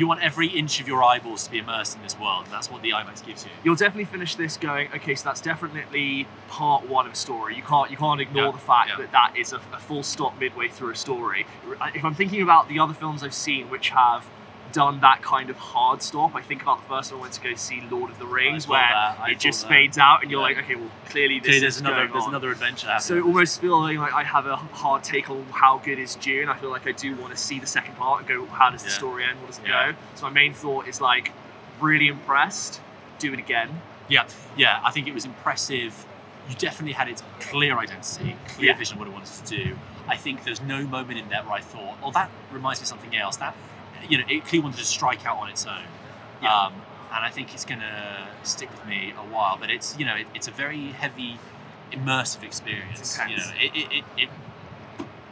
You 0.00 0.06
want 0.06 0.22
every 0.22 0.46
inch 0.48 0.80
of 0.80 0.88
your 0.88 1.04
eyeballs 1.04 1.44
to 1.44 1.50
be 1.50 1.58
immersed 1.58 1.94
in 1.96 2.02
this 2.02 2.18
world. 2.18 2.44
and 2.44 2.52
That's 2.52 2.70
what 2.70 2.80
the 2.82 2.90
IMAX 2.90 3.24
gives 3.26 3.44
you. 3.44 3.50
you'll 3.62 3.74
definitely 3.76 4.06
finish 4.06 4.34
this 4.34 4.56
going 4.56 4.88
okay 4.94 5.14
so 5.14 5.24
that's 5.28 5.40
definitely 5.42 6.26
part 6.48 6.88
one 6.88 7.06
of 7.06 7.12
a 7.12 7.16
story 7.16 7.54
you 7.54 7.62
can't 7.62 7.90
you 7.90 7.96
can't 7.96 8.20
ignore 8.20 8.46
Yeah, 8.46 8.50
the 8.52 8.58
fact 8.58 8.88
yeah. 8.90 8.96
that 8.96 9.12
that 9.12 9.34
is 9.36 9.52
a, 9.52 9.56
a 9.72 9.78
full 9.78 10.02
stop 10.02 10.38
midway 10.40 10.68
through 10.68 10.90
a 10.92 10.96
story 10.96 11.46
if 11.94 12.04
i'm 12.04 12.14
thinking 12.14 12.40
about 12.42 12.68
the 12.68 12.78
other 12.78 12.94
films 12.94 13.22
i've 13.22 13.34
seen 13.34 13.68
which 13.70 13.90
have 13.90 14.24
done 14.72 15.00
that 15.00 15.22
kind 15.22 15.50
of 15.50 15.56
hard 15.56 16.02
stop 16.02 16.34
i 16.34 16.40
think 16.40 16.62
about 16.62 16.80
the 16.82 16.88
first 16.88 17.10
one 17.12 17.18
i 17.18 17.22
went 17.22 17.34
to 17.34 17.40
go 17.40 17.54
see 17.54 17.80
lord 17.90 18.10
of 18.10 18.18
the 18.18 18.26
rings 18.26 18.66
where 18.68 18.78
that, 18.80 19.18
it 19.30 19.38
just 19.38 19.62
that. 19.62 19.68
fades 19.68 19.98
out 19.98 20.22
and 20.22 20.30
you're 20.30 20.40
Yeah. 20.40 20.56
like 20.56 20.58
okay 20.64 20.74
well 20.76 20.90
clearly 21.08 21.40
this 21.40 21.60
there's 21.60 21.80
another 21.80 22.06
there's 22.08 22.26
another 22.26 22.50
adventure 22.50 22.86
happening. 22.86 23.22
So 23.22 23.26
almost 23.26 23.60
feeling 23.60 23.98
like 23.98 24.12
I 24.12 24.22
have 24.22 24.46
a 24.46 24.56
hard 24.56 25.02
take 25.04 25.28
on 25.30 25.44
how 25.50 25.78
good 25.78 25.98
is 25.98 26.14
Dune. 26.14 26.48
I 26.48 26.56
feel 26.56 26.70
like 26.70 26.86
I 26.86 26.92
do 26.92 27.14
want 27.16 27.32
to 27.32 27.36
see 27.36 27.58
the 27.58 27.66
second 27.66 27.96
part 27.96 28.20
and 28.20 28.28
go, 28.28 28.46
how 28.46 28.70
does 28.70 28.82
the 28.82 28.88
Yeah. 28.90 28.94
story 28.94 29.24
end? 29.24 29.40
What 29.40 29.48
does 29.48 29.58
it 29.58 29.66
Yeah. 29.66 29.92
go? 29.92 29.98
So 30.14 30.26
my 30.26 30.32
main 30.32 30.54
thought 30.54 30.86
is 30.86 31.00
like, 31.00 31.32
really 31.80 32.06
impressed. 32.06 32.80
Do 33.18 33.32
it 33.32 33.38
again. 33.40 33.82
Yeah, 34.08 34.24
yeah. 34.56 34.80
I 34.84 34.90
think 34.92 35.08
it 35.08 35.14
was 35.14 35.24
impressive. 35.24 36.04
You 36.48 36.54
definitely 36.54 36.92
had 36.92 37.08
its 37.08 37.22
clear 37.40 37.76
identity, 37.78 38.36
clear 38.56 38.74
vision 38.74 38.94
of 38.94 39.00
what 39.00 39.08
it 39.08 39.14
wanted 39.14 39.32
to 39.44 39.56
do. 39.64 39.78
I 40.08 40.16
think 40.16 40.44
there's 40.44 40.60
no 40.60 40.84
moment 40.84 41.18
in 41.18 41.28
there 41.28 41.42
where 41.42 41.54
I 41.54 41.60
thought, 41.60 41.96
"Oh, 42.02 42.10
that 42.12 42.30
reminds 42.52 42.80
me 42.80 42.84
of 42.84 42.88
something 42.88 43.16
else." 43.16 43.36
That 43.36 43.54
you 44.08 44.18
know, 44.18 44.24
it 44.28 44.44
clearly 44.44 44.64
wanted 44.64 44.78
to 44.78 44.84
strike 44.84 45.26
out 45.26 45.38
on 45.38 45.48
its 45.48 45.66
own. 45.66 45.84
Yeah. 46.42 46.66
Um, 46.66 46.74
and 47.12 47.24
I 47.24 47.30
think 47.30 47.52
it's 47.54 47.64
going 47.64 47.80
to 47.80 48.28
stick 48.42 48.70
with 48.70 48.86
me 48.86 49.12
a 49.12 49.34
while. 49.34 49.56
But 49.58 49.70
it's 49.70 49.98
you 49.98 50.04
know, 50.04 50.14
it, 50.16 50.26
it's 50.34 50.48
a 50.48 50.52
very 50.52 50.88
heavy, 50.88 51.38
immersive 51.92 52.42
experience. 52.42 53.18
You 53.28 53.36
know, 53.36 53.50
it, 53.60 53.72
it, 53.74 53.92
it, 53.92 54.04
it 54.16 54.28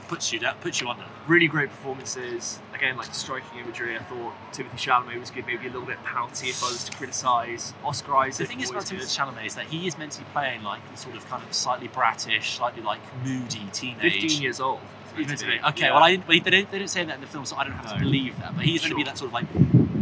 puts 0.09 0.33
you 0.33 0.41
down, 0.41 0.57
puts 0.61 0.81
you 0.81 0.89
under. 0.89 1.05
Really 1.27 1.47
great 1.47 1.69
performances. 1.69 2.59
Again, 2.75 2.97
like 2.97 3.15
striking 3.15 3.61
imagery. 3.61 3.97
I 3.97 4.03
thought 4.03 4.33
Timothée 4.53 4.77
Chalamet 4.77 5.21
was 5.21 5.31
good. 5.31 5.47
Maybe 5.47 5.67
a 5.67 5.71
little 5.71 5.87
bit 5.87 6.03
pouty 6.03 6.49
if 6.49 6.63
I 6.65 6.69
was 6.69 6.85
to 6.85 6.97
criticise. 6.97 7.75
Oscar 7.85 8.17
Isaac. 8.17 8.47
The 8.47 8.55
thing 8.55 8.63
is 8.63 8.71
about 8.71 8.91
always 8.91 9.15
Timothée 9.15 9.17
good. 9.17 9.37
Chalamet 9.37 9.47
is 9.47 9.55
that 9.55 9.67
he 9.67 9.87
is 9.87 9.99
meant 9.99 10.13
to 10.13 10.21
be 10.21 10.27
playing 10.33 10.63
like 10.63 10.81
the 10.91 10.97
sort 10.97 11.17
of 11.17 11.29
kind 11.29 11.45
of 11.45 11.53
slightly 11.53 11.89
bratish, 11.89 12.57
slightly 12.57 12.83
like 12.83 13.01
moody 13.25 13.69
teenage. 13.73 14.21
15 14.23 14.43
years 14.43 14.61
old. 14.61 14.81
To 15.27 15.47
be. 15.47 15.55
Yeah. 15.55 15.69
Okay, 15.71 15.91
well, 15.91 16.03
I 16.03 16.13
didn't, 16.17 16.27
they, 16.29 16.39
don't, 16.39 16.71
they 16.71 16.79
don't 16.79 16.89
say 16.89 17.05
that 17.05 17.15
in 17.17 17.21
the 17.21 17.27
film, 17.27 17.45
so 17.45 17.57
I 17.57 17.65
don't 17.65 17.73
have 17.75 17.93
to 17.93 17.99
believe 17.99 18.39
that. 18.41 18.57
But 18.57 18.65
he's 18.65 18.81
going 18.81 18.91
to 18.91 18.97
be 18.97 19.03
that 19.05 19.19
sort 19.19 19.29
of 19.29 19.35
like 19.35 19.47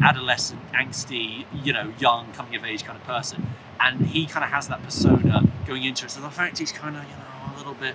adolescent, 0.02 0.60
angsty, 0.72 1.44
you 1.64 1.72
know, 1.72 1.92
young, 1.98 2.32
coming 2.32 2.54
of 2.56 2.64
age 2.64 2.84
kind 2.84 2.98
of 2.98 3.04
person. 3.04 3.46
And 3.80 4.06
he 4.06 4.26
kind 4.26 4.44
of 4.44 4.50
has 4.50 4.68
that 4.68 4.82
persona 4.82 5.44
going 5.66 5.84
into 5.84 6.06
it. 6.06 6.10
So 6.10 6.20
the 6.20 6.30
fact 6.30 6.58
he's 6.58 6.72
kind 6.72 6.96
of, 6.96 7.02
you 7.04 7.10
know, 7.10 7.54
a 7.54 7.58
little 7.58 7.74
bit. 7.74 7.94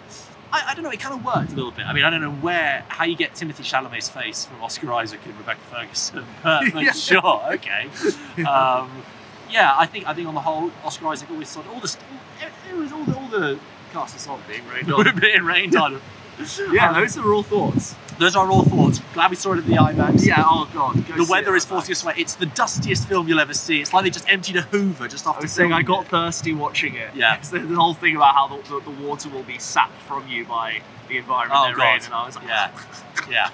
I, 0.53 0.71
I 0.71 0.73
don't 0.73 0.83
know, 0.83 0.91
it 0.91 0.99
kind 0.99 1.15
of 1.15 1.23
worked 1.23 1.53
a 1.53 1.55
little 1.55 1.71
bit. 1.71 1.85
I 1.85 1.93
mean, 1.93 2.03
I 2.03 2.09
don't 2.09 2.21
know 2.21 2.31
where, 2.31 2.83
how 2.89 3.05
you 3.05 3.15
get 3.15 3.33
Timothée 3.33 3.63
Chalamet's 3.63 4.09
face 4.09 4.45
from 4.45 4.61
Oscar 4.61 4.91
Isaac 4.93 5.21
and 5.25 5.37
Rebecca 5.37 5.61
Ferguson, 5.71 6.25
but, 6.43 6.73
Yeah. 6.73 6.91
sure, 6.91 7.41
okay. 7.53 7.87
Um, 8.45 9.03
yeah, 9.49 9.73
I 9.77 9.85
think 9.85 10.07
I 10.07 10.13
think 10.13 10.27
on 10.27 10.33
the 10.33 10.41
whole, 10.41 10.71
Oscar 10.83 11.07
Isaac 11.07 11.29
always 11.31 11.49
sort 11.49 11.65
of 11.65 11.73
all 11.73 11.79
the 11.79 11.95
it, 12.41 12.51
it 12.69 12.75
was 12.75 12.91
all 12.91 13.03
the 13.03 13.15
all 13.17 13.27
the 13.27 13.59
cast 13.91 14.15
of 14.15 14.21
song 14.21 14.41
being 14.47 14.65
rained 14.67 14.91
on, 14.91 15.19
being 15.19 15.43
rained 15.43 15.75
on. 15.75 16.01
Yeah, 16.71 16.93
those 16.93 17.17
are 17.17 17.33
all 17.33 17.43
thoughts. 17.43 17.95
those 18.17 18.35
are 18.35 18.49
all 18.49 18.63
thoughts. 18.63 18.99
Glad 19.13 19.29
we 19.29 19.35
saw 19.35 19.53
it 19.53 19.59
at 19.59 19.65
the 19.65 19.73
IMAX. 19.73 20.25
Yeah, 20.25 20.43
oh 20.45 20.69
god. 20.73 21.05
go 21.07 21.17
The 21.23 21.31
weather 21.31 21.55
is 21.55 21.65
forcing 21.65 21.91
us 21.93 22.03
away. 22.03 22.13
It's 22.17 22.35
the 22.35 22.45
dustiest 22.47 23.07
film 23.07 23.27
you'll 23.27 23.39
ever 23.39 23.53
see. 23.53 23.81
It's 23.81 23.93
like 23.93 24.03
they 24.03 24.09
just 24.09 24.27
emptied 24.29 24.57
a 24.57 24.61
Hoover 24.63 25.07
just 25.07 25.25
after. 25.27 25.39
I 25.39 25.41
was 25.43 25.51
saying 25.51 25.73
I 25.73 25.81
got 25.81 26.05
it. 26.05 26.09
thirsty 26.09 26.53
watching 26.53 26.95
it. 26.95 27.13
Yeah. 27.15 27.35
It's 27.35 27.49
the, 27.49 27.59
the 27.59 27.75
whole 27.75 27.93
thing 27.93 28.15
about 28.15 28.33
how 28.33 28.47
the, 28.47 28.61
the, 28.69 28.91
the 28.91 29.03
water 29.05 29.29
will 29.29 29.43
be 29.43 29.59
sapped 29.59 30.01
from 30.03 30.27
you 30.27 30.45
by 30.45 30.81
the 31.09 31.17
environment 31.17 31.59
Oh 31.59 31.67
they're 31.67 31.75
god. 31.75 31.99
in, 31.99 32.05
and 32.05 32.13
I 32.13 32.25
was 32.25 32.35
like, 32.35 32.47
yeah, 32.47 32.71
yeah. 33.29 33.49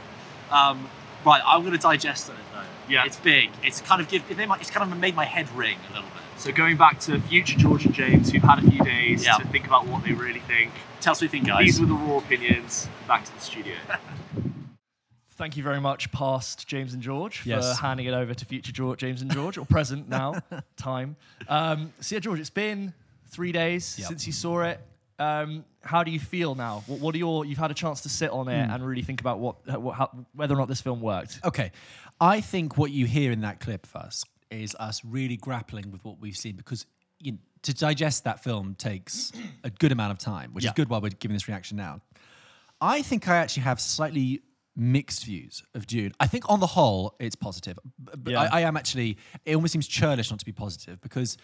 Um, 0.52 0.90
right, 1.26 1.42
I'm 1.46 1.62
going 1.62 1.74
to 1.74 1.80
digest 1.80 2.30
on 2.30 2.36
it 2.36 2.42
though. 2.54 2.62
Yeah. 2.90 3.06
It's 3.06 3.18
big. 3.18 3.50
It's 3.64 3.82
kind 3.82 4.02
of 4.02 4.08
give. 4.08 4.30
It 4.32 4.48
my, 4.48 4.58
it's 4.60 4.72
kind 4.72 4.90
of 4.90 4.98
made 4.98 5.16
my 5.16 5.26
head 5.26 5.50
ring 5.56 5.78
a 5.90 5.94
little 5.94 6.10
bit. 6.10 6.22
So 6.38 6.52
going 6.52 6.78
back 6.78 7.00
to 7.02 7.20
future 7.22 7.58
George 7.58 7.86
and 7.86 7.94
James, 7.94 8.32
who've 8.32 8.44
had 8.44 8.60
a 8.60 8.70
few 8.72 8.84
days 8.84 9.26
Yeah. 9.26 9.38
to 9.38 9.48
think 9.48 9.66
about 9.66 9.88
what 9.88 10.04
they 10.04 10.14
really 10.14 10.40
think. 10.42 10.72
Tell 11.02 11.12
us 11.12 11.18
what 11.18 11.24
you 11.24 11.30
think, 11.30 11.48
guys. 11.48 11.66
These 11.66 11.82
were 11.82 11.88
the 11.88 11.94
raw 11.96 12.18
opinions. 12.18 12.88
Back 13.08 13.26
to 13.26 13.34
the 13.34 13.40
studio. 13.42 13.76
Thank 15.32 15.56
you 15.58 15.64
very 15.64 15.80
much, 15.82 16.12
past 16.12 16.68
James 16.68 16.94
and 16.94 17.02
George, 17.04 17.40
for 17.42 17.50
Yes. 17.50 17.80
handing 17.80 18.08
it 18.08 18.14
over 18.14 18.34
to 18.34 18.46
future 18.46 18.72
George, 18.72 19.00
James 19.00 19.22
and 19.22 19.32
George, 19.32 19.58
or 19.58 19.66
present 19.66 20.10
now, 20.10 20.42
time. 20.78 21.16
Um, 21.48 21.94
so 22.00 22.16
yeah, 22.16 22.20
George, 22.20 22.40
it's 22.40 22.50
been 22.50 22.94
three 23.30 23.52
days 23.52 23.98
Yep. 24.00 24.08
since 24.08 24.26
you 24.28 24.34
saw 24.34 24.62
it. 24.62 24.80
Um, 25.20 25.64
how 25.84 26.04
do 26.04 26.12
you 26.12 26.20
feel 26.20 26.56
now? 26.56 26.84
What, 26.88 27.00
what 27.00 27.16
are 27.16 27.18
your? 27.20 27.46
You've 27.46 27.58
had 27.58 27.72
a 27.72 27.76
chance 27.76 28.02
to 28.02 28.10
sit 28.10 28.30
on 28.32 28.48
it 28.48 28.70
and 28.70 28.86
really 28.86 29.02
think 29.02 29.20
about 29.22 29.40
what, 29.40 29.56
what 29.80 29.96
how, 29.96 30.10
whether 30.34 30.54
or 30.54 30.58
not 30.58 30.68
this 30.68 30.82
film 30.82 31.02
worked. 31.02 31.40
Okay. 31.44 31.72
I 32.22 32.42
think 32.42 32.78
what 32.78 32.92
you 32.92 33.06
hear 33.06 33.32
in 33.32 33.42
that 33.42 33.60
clip 33.60 33.86
first 33.86 34.26
is 34.52 34.76
us 34.80 35.02
really 35.06 35.38
grappling 35.38 35.92
with 35.92 36.04
what 36.06 36.20
we've 36.20 36.38
seen 36.38 36.56
because 36.56 36.86
you 37.20 37.34
know, 37.34 37.38
to 37.64 37.74
digest 37.74 38.24
that 38.26 38.44
film 38.44 38.76
takes 38.76 39.32
a 39.64 39.70
good 39.70 39.92
amount 39.92 40.12
of 40.12 40.18
time, 40.20 40.54
which 40.54 40.64
Yeah. 40.64 40.70
is 40.72 40.74
good 40.76 40.90
while 40.90 41.02
we're 41.02 41.10
giving 41.10 41.34
this 41.36 41.48
reaction 41.48 41.76
now. 41.78 42.02
I 42.80 43.02
think 43.02 43.28
I 43.28 43.38
actually 43.38 43.64
have 43.64 43.82
slightly 43.82 44.42
mixed 44.76 45.26
views 45.26 45.64
of 45.74 45.88
Dune. 45.88 46.12
I 46.20 46.28
think 46.28 46.48
on 46.50 46.60
the 46.60 46.68
whole, 46.68 47.16
it's 47.20 47.36
positive. 47.36 47.80
But 47.98 48.32
Yeah. 48.34 48.42
I, 48.42 48.60
I 48.60 48.62
am 48.62 48.78
actually, 48.78 49.18
it 49.46 49.56
almost 49.56 49.72
seems 49.74 49.88
churlish 49.88 50.30
not 50.30 50.38
to 50.40 50.46
be 50.46 50.52
positive 50.52 51.02
because 51.02 51.38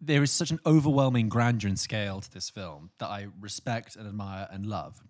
there 0.00 0.22
is 0.22 0.30
such 0.30 0.52
an 0.52 0.60
overwhelming 0.64 1.28
grandeur 1.28 1.68
and 1.68 1.78
scale 1.78 2.20
to 2.20 2.30
this 2.30 2.48
film 2.48 2.90
that 2.98 3.08
I 3.08 3.26
respect 3.40 3.96
and 3.96 4.06
admire 4.06 4.46
and 4.52 4.64
love. 4.66 5.02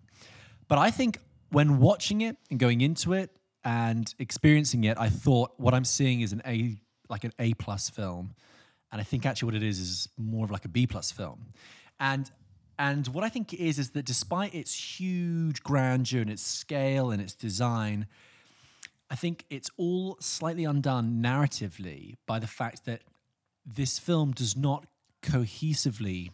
But 0.67 0.79
I 0.79 0.89
think 0.89 1.19
when 1.51 1.77
watching 1.77 2.21
it 2.21 2.37
and 2.49 2.57
going 2.59 2.81
into 2.81 3.13
it 3.13 3.29
and 3.63 4.11
experiencing 4.17 4.85
it, 4.85 4.97
I 4.97 5.09
thought 5.09 5.51
what 5.57 5.75
I'm 5.75 5.85
seeing 5.85 6.21
is 6.21 6.33
an 6.33 6.41
A, 6.47 6.81
like 7.09 7.23
an 7.23 7.33
A 7.39 7.53
plus 7.55 7.89
film, 7.89 8.35
and 8.91 9.01
I 9.01 9.03
think 9.03 9.25
actually 9.25 9.47
what 9.47 9.55
it 9.55 9.63
is 9.63 9.79
is 9.79 10.09
more 10.17 10.45
of 10.45 10.51
like 10.51 10.65
a 10.65 10.69
B 10.69 10.87
plus 10.87 11.11
film, 11.11 11.47
and 11.99 12.29
and 12.79 13.07
what 13.07 13.23
I 13.23 13.29
think 13.29 13.53
it 13.53 13.59
is 13.59 13.79
is 13.79 13.91
that 13.91 14.05
despite 14.05 14.53
its 14.53 14.99
huge 14.99 15.63
grandeur 15.63 16.21
and 16.21 16.29
its 16.29 16.43
scale 16.43 17.09
and 17.11 17.21
its 17.21 17.33
design, 17.33 18.05
I 19.09 19.15
think 19.15 19.45
it's 19.49 19.69
all 19.77 20.17
slightly 20.19 20.63
undone 20.63 21.21
narratively 21.21 22.15
by 22.27 22.39
the 22.39 22.47
fact 22.47 22.85
that 22.85 23.01
this 23.65 23.97
film 23.99 24.31
does 24.31 24.55
not 24.55 24.85
cohesively, 25.21 26.31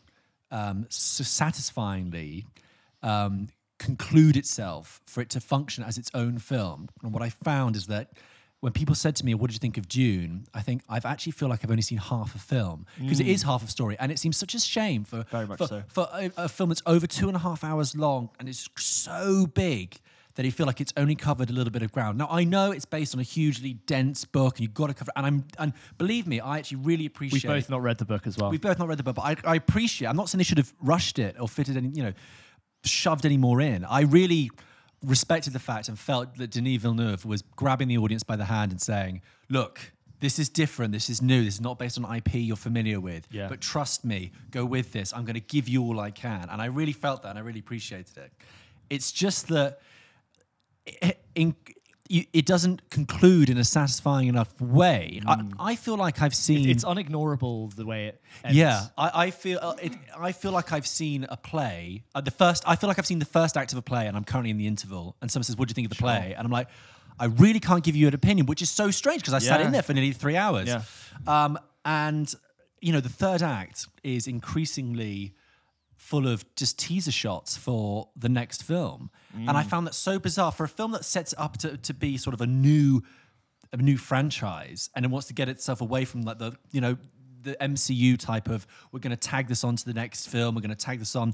um, 0.51 0.86
so 0.89 1.24
satisfyingly 1.24 2.45
um, 3.01 3.47
conclude 3.79 4.36
itself 4.36 5.01
for 5.07 5.21
it 5.21 5.29
to 5.29 5.39
function 5.39 5.83
as 5.83 5.97
its 5.97 6.12
own 6.13 6.39
film. 6.39 6.89
And 7.03 7.13
what 7.13 7.24
I 7.24 7.29
found 7.29 7.75
is 7.75 7.88
that 7.88 8.12
when 8.63 8.72
people 8.72 8.96
said 8.96 9.13
to 9.17 9.25
me, 9.25 9.34
"What 9.34 9.48
did 9.48 9.55
you 9.55 9.60
think 9.60 9.77
of 9.77 9.89
Dune?" 9.89 10.46
I 10.53 10.62
think 10.62 10.84
I've 10.88 11.05
actually 11.05 11.34
feel 11.34 11.50
like 11.50 11.65
I've 11.65 11.70
only 11.70 11.82
seen 11.82 11.98
half 11.98 12.34
a 12.34 12.39
film 12.39 12.86
because 12.98 13.20
it 13.20 13.27
is 13.27 13.43
mm. 13.43 13.48
half 13.48 13.62
a 13.62 13.67
story, 13.67 13.98
and 14.00 14.10
it 14.10 14.20
seems 14.20 14.38
such 14.38 14.55
a 14.55 14.60
shame 14.60 15.03
for 15.03 15.25
Very 15.32 15.46
much 15.46 15.58
for, 15.58 15.67
so. 15.67 15.84
for 15.89 16.08
a, 16.13 16.32
a 16.38 16.48
film 16.48 16.70
that's 16.70 16.82
over 16.86 17.05
two 17.05 17.27
and 17.27 17.36
a 17.36 17.39
half 17.39 17.65
hours 17.65 17.93
long 17.93 18.29
and 18.39 18.48
it's 18.48 18.70
so 18.77 19.48
big 19.48 20.00
that 20.36 20.46
you 20.46 20.51
feel 20.51 20.65
like 20.65 20.79
it's 20.79 20.93
only 20.96 21.13
covered 21.13 21.50
a 21.50 21.53
little 21.53 21.72
bit 21.72 21.82
of 21.82 21.91
ground. 21.91 22.17
Now 22.17 22.29
I 22.32 22.46
know 22.46 22.72
it's 22.72 22.86
based 22.86 23.13
on 23.13 23.20
a 23.20 23.24
hugely 23.24 23.74
dense 23.86 24.24
book, 24.24 24.55
and 24.55 24.62
you've 24.62 24.74
got 24.74 24.88
to 24.88 24.93
cover. 24.93 25.12
And 25.17 25.25
I'm 25.25 25.46
and 25.60 25.74
believe 25.98 26.25
me, 26.25 26.39
I 26.39 26.58
actually 26.60 26.77
really 26.77 27.05
appreciate. 27.05 27.43
We've 27.43 27.58
both 27.58 27.70
not 27.70 27.82
read 27.82 27.98
the 27.98 28.05
book 28.05 28.25
as 28.25 28.38
well. 28.38 28.50
We've 28.50 28.62
both 28.62 28.79
not 28.79 28.88
read 28.88 28.98
the 28.98 29.03
book, 29.03 29.15
but 29.15 29.25
I, 29.25 29.36
I 29.43 29.55
appreciate. 29.58 30.08
I'm 30.08 30.15
not 30.15 30.29
saying 30.29 30.38
they 30.38 30.46
should 30.46 30.58
have 30.58 30.74
rushed 30.82 31.20
it 31.20 31.36
or 31.38 31.50
fitted 31.50 31.75
any, 31.75 31.89
you 31.89 32.03
know, 32.03 32.13
shoved 32.86 33.25
any 33.25 33.38
more 33.38 33.60
in. 33.60 33.84
I 33.84 34.03
really 34.03 34.51
respected 35.03 35.53
the 35.53 35.60
fact 35.60 35.89
and 35.89 36.00
felt 36.00 36.38
that 36.38 36.51
Denis 36.51 36.81
Villeneuve 36.81 37.25
was 37.25 37.41
grabbing 37.41 37.88
the 37.88 37.98
audience 37.98 38.24
by 38.24 38.36
the 38.36 38.45
hand 38.45 38.72
and 38.72 38.81
saying, 38.81 39.22
"Look, 39.50 39.91
this 40.19 40.39
is 40.39 40.50
different. 40.50 40.93
This 40.93 41.10
is 41.10 41.22
new. 41.22 41.43
This 41.43 41.55
is 41.55 41.62
not 41.62 41.77
based 41.77 41.98
on 41.98 42.15
IP 42.15 42.36
you're 42.36 42.55
familiar 42.55 43.00
with. 43.00 43.27
Yeah. 43.29 43.50
But 43.50 43.60
trust 43.62 44.05
me, 44.05 44.31
go 44.51 44.65
with 44.65 44.93
this. 44.93 45.13
I'm 45.13 45.25
going 45.25 45.33
to 45.36 45.41
give 45.41 45.67
you 45.67 45.83
all 45.83 46.00
I 46.00 46.12
can." 46.12 46.50
And 46.50 46.62
I 46.62 46.65
really 46.65 46.93
felt 46.93 47.24
that, 47.24 47.29
and 47.29 47.39
I 47.39 47.41
really 47.41 47.60
appreciated 47.60 48.17
it. 48.17 48.31
It's 48.89 49.12
just 49.12 49.48
that 49.50 49.81
in 51.36 51.55
you, 52.13 52.25
it 52.32 52.46
doesn't 52.46 52.91
conclude 52.91 53.50
in 53.50 53.58
a 53.58 53.63
satisfying 53.63 54.27
enough 54.27 54.62
way. 54.62 55.20
I, 55.25 55.43
I 55.60 55.75
feel 55.75 55.98
like 55.98 56.22
I've 56.22 56.36
seen. 56.36 56.70
It's 56.70 56.86
unignorable 56.86 57.74
the 57.75 57.86
way 57.88 58.08
it 58.08 58.22
ends. 58.43 58.55
yeah, 58.55 58.86
I, 58.96 59.25
I 59.25 59.32
feel 59.32 59.58
uh, 59.60 59.75
it, 59.82 59.93
I 60.17 60.32
feel 60.32 60.51
like 60.51 60.72
I've 60.72 60.86
seen 60.86 61.25
a 61.27 61.38
play. 61.38 62.03
Uh, 62.13 62.22
the 62.22 62.29
first, 62.29 62.63
I 62.67 62.75
feel 62.75 62.88
like 62.88 63.00
I've 63.00 63.08
seen 63.08 63.17
the 63.17 63.25
first 63.25 63.58
act 63.58 63.72
of 63.72 63.79
a 63.79 63.82
play, 63.82 64.05
and 64.05 64.15
I'm 64.15 64.25
currently 64.25 64.51
in 64.51 64.60
the 64.60 64.67
interval. 64.67 65.15
And 65.22 65.32
someone 65.32 65.43
says, 65.46 65.58
"What 65.58 65.67
do 65.67 65.72
you 65.72 65.75
think 65.75 65.91
of 65.91 65.98
the 65.98 66.01
play?" 66.01 66.36
And 66.38 66.46
I'm 66.46 66.51
like, 66.51 66.67
"I 67.20 67.25
really 67.25 67.60
can't 67.60 67.84
give 67.84 67.96
you 67.96 68.08
an 68.08 68.13
opinion," 68.13 68.46
which 68.46 68.62
is 68.62 68.70
so 68.70 68.91
strange 68.91 69.22
because 69.24 69.34
I 69.34 69.39
sat 69.39 69.62
in 69.62 69.72
there 69.72 69.82
for 69.82 69.93
nearly 69.93 70.13
three 70.13 70.38
hours. 70.38 70.67
Yeah. 70.67 70.84
Um, 71.25 71.58
and 71.84 72.32
you 72.79 72.93
know, 72.93 73.00
the 73.00 73.10
third 73.10 73.41
act 73.41 73.88
is 74.03 74.27
increasingly 74.27 75.34
full 76.03 76.27
of 76.27 76.43
just 76.55 76.77
teaser 76.77 77.12
shots 77.12 77.55
for 77.57 78.10
the 78.15 78.29
next 78.29 78.63
film, 78.63 79.10
and 79.33 79.48
Mm. 79.50 79.55
I 79.55 79.63
found 79.63 79.88
that 79.88 79.95
so 79.95 80.19
bizarre 80.19 80.51
for 80.51 80.63
a 80.65 80.67
film 80.67 80.91
that 80.91 81.05
sets 81.05 81.33
up 81.38 81.57
to, 81.60 81.77
to 81.77 81.93
be 81.93 82.17
sort 82.17 82.33
of 82.33 82.41
a 82.41 82.48
new 82.48 83.01
a 83.72 83.77
new 83.77 83.98
franchise 83.98 84.89
and 84.95 85.03
it 85.05 85.10
wants 85.10 85.27
to 85.27 85.33
get 85.33 85.50
itself 85.50 85.81
away 85.81 86.05
from 86.05 86.22
like 86.22 86.38
the 86.38 86.51
you 86.72 86.79
know 86.81 86.95
the 87.41 87.55
MCU 87.60 88.17
type 88.19 88.48
of 88.48 88.67
we're 88.91 89.00
going 89.00 89.17
to 89.19 89.27
tag 89.29 89.48
this 89.48 89.63
on 89.63 89.75
to 89.75 89.86
the 89.86 89.93
next 89.93 90.27
film 90.27 90.53
we're 90.53 90.62
going 90.62 90.69
to 90.69 90.86
tag 90.86 91.00
this 91.00 91.15
on 91.15 91.33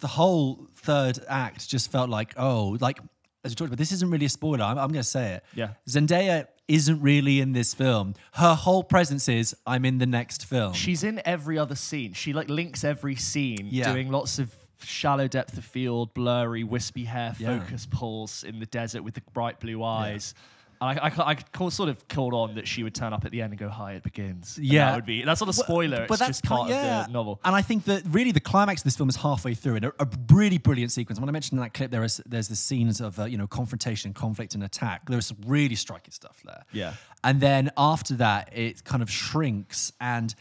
the 0.00 0.08
whole 0.08 0.66
third 0.74 1.18
act 1.28 1.68
just 1.68 1.92
felt 1.92 2.10
like 2.10 2.34
oh 2.36 2.76
like 2.80 2.98
as 3.44 3.52
we 3.52 3.54
talked 3.54 3.68
about 3.68 3.78
this 3.78 3.92
isn't 3.92 4.10
really 4.10 4.26
a 4.26 4.28
spoiler 4.28 4.64
I'm, 4.64 4.76
I'm 4.78 4.88
going 4.90 5.02
to 5.08 5.14
say 5.18 5.34
it 5.34 5.44
Yeah. 5.54 5.68
Zendaya 5.88 6.48
isn't 6.68 7.00
really 7.00 7.40
in 7.40 7.52
this 7.52 7.74
film 7.74 8.14
her 8.32 8.54
whole 8.54 8.82
presence 8.82 9.28
is 9.28 9.54
I'm 9.66 9.84
in 9.84 9.98
the 9.98 10.06
next 10.06 10.44
film 10.44 10.72
She's 10.72 11.04
in 11.04 11.20
every 11.24 11.58
other 11.58 11.74
scene. 11.76 12.12
She 12.12 12.32
like 12.32 12.48
links 12.48 12.82
every 12.84 13.16
scene, 13.16 13.68
Yeah. 13.70 13.92
doing 13.92 14.10
lots 14.10 14.38
of 14.38 14.54
shallow 14.82 15.26
depth 15.28 15.56
of 15.56 15.64
field, 15.64 16.12
blurry, 16.12 16.64
wispy 16.64 17.04
hair, 17.04 17.34
Yeah. 17.38 17.60
focus 17.60 17.86
pulls 17.90 18.44
in 18.44 18.58
the 18.60 18.66
desert 18.66 19.02
with 19.02 19.14
the 19.14 19.22
bright 19.32 19.58
blue 19.60 19.82
eyes. 19.82 20.34
And 20.80 21.00
I, 21.00 21.36
I, 21.58 21.68
sort 21.68 21.88
of 21.88 22.06
called 22.08 22.34
on 22.34 22.54
that 22.56 22.68
she 22.68 22.82
would 22.82 22.94
turn 22.94 23.12
up 23.12 23.24
at 23.24 23.30
the 23.30 23.40
end 23.42 23.52
and 23.52 23.58
go, 23.58 23.68
"Hi, 23.68 23.92
it 23.92 24.02
begins." 24.02 24.56
And 24.58 24.66
Yeah. 24.66 24.86
that 24.86 24.96
would 24.96 25.06
be 25.06 25.22
that's 25.22 25.40
not 25.40 25.48
a 25.48 25.52
spoiler. 25.52 26.06
it's 26.08 26.18
just 26.18 26.44
part 26.44 26.70
of 26.70 27.06
the 27.06 27.12
novel. 27.12 27.40
And 27.44 27.54
I 27.54 27.62
think 27.62 27.84
that 27.84 28.02
really 28.10 28.32
the 28.32 28.40
climax 28.40 28.80
of 28.80 28.84
this 28.84 28.96
film 28.96 29.08
is 29.08 29.16
halfway 29.16 29.54
through, 29.54 29.76
and 29.76 29.84
a, 29.86 29.92
a 29.98 30.08
really 30.30 30.58
brilliant 30.58 30.92
sequence. 30.92 31.18
When 31.18 31.28
I 31.28 31.32
mentioned 31.32 31.58
in 31.58 31.62
that 31.62 31.74
clip, 31.74 31.90
there 31.90 32.04
is 32.04 32.20
there's 32.26 32.48
the 32.48 32.56
scenes 32.56 33.00
of 33.00 33.18
uh, 33.18 33.24
you 33.24 33.38
know 33.38 33.46
confrontation, 33.46 34.12
conflict, 34.12 34.54
and 34.54 34.62
attack. 34.62 35.08
There 35.08 35.18
is 35.18 35.26
some 35.26 35.38
really 35.46 35.76
striking 35.76 36.12
stuff 36.12 36.42
there. 36.44 36.64
Yeah. 36.72 36.94
And 37.24 37.40
then 37.40 37.70
after 37.76 38.14
that, 38.14 38.50
it 38.56 38.84
kind 38.84 39.02
of 39.02 39.10
shrinks 39.10 39.92
and. 40.00 40.34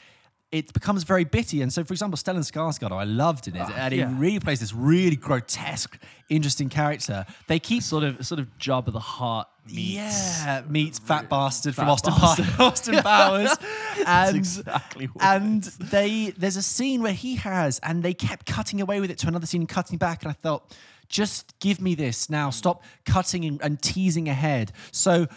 It 0.55 0.71
becomes 0.71 1.03
very 1.03 1.25
bitty, 1.25 1.62
and 1.62 1.74
so, 1.74 1.83
for 1.83 1.91
example, 1.91 2.17
Stellan 2.17 2.39
Skarsgård, 2.50 2.93
I 2.93 3.03
loved 3.03 3.50
in 3.50 3.57
it, 3.57 3.69
and 3.75 3.93
he 3.93 4.00
yeah. 4.00 4.13
really 4.15 4.39
plays 4.39 4.62
this 4.62 4.74
really 4.74 5.17
grotesque, 5.17 6.01
interesting 6.29 6.69
character. 6.69 7.25
They 7.47 7.59
keep 7.59 7.83
Sort 7.83 8.05
of 8.05 8.25
sort 8.25 8.39
of 8.39 8.47
Jabba 8.57 8.93
the 8.93 9.01
Hutt 9.01 9.50
meets. 9.67 9.95
yeah, 9.95 10.63
meets 10.69 10.97
fat 10.97 11.27
bastard 11.27 11.75
from 11.75 11.88
Fat 11.88 11.91
Austin, 11.91 12.13
bastard. 12.13 12.45
Pa- 12.45 12.63
Austin 12.67 13.03
Powers, 13.03 13.57
and 14.07 14.38
exactly 14.38 15.09
and 15.19 15.63
they 15.91 16.33
there's 16.38 16.55
a 16.55 16.62
scene 16.62 17.01
where 17.01 17.12
he 17.12 17.35
has, 17.35 17.79
and 17.79 18.01
they 18.01 18.13
kept 18.13 18.45
cutting 18.45 18.79
away 18.79 19.01
with 19.01 19.12
it 19.12 19.17
to 19.17 19.27
another 19.27 19.45
scene, 19.45 19.63
and 19.63 19.69
cutting 19.69 19.97
back, 19.97 20.24
and 20.24 20.29
I 20.29 20.35
thought, 20.35 20.74
just 21.09 21.59
give 21.59 21.81
me 21.81 21.95
this 21.95 22.29
now. 22.29 22.50
Stop 22.50 22.81
cutting 23.05 23.43
and, 23.43 23.62
and 23.62 23.81
teasing 23.81 24.29
ahead. 24.29 24.71
So, 24.91 25.27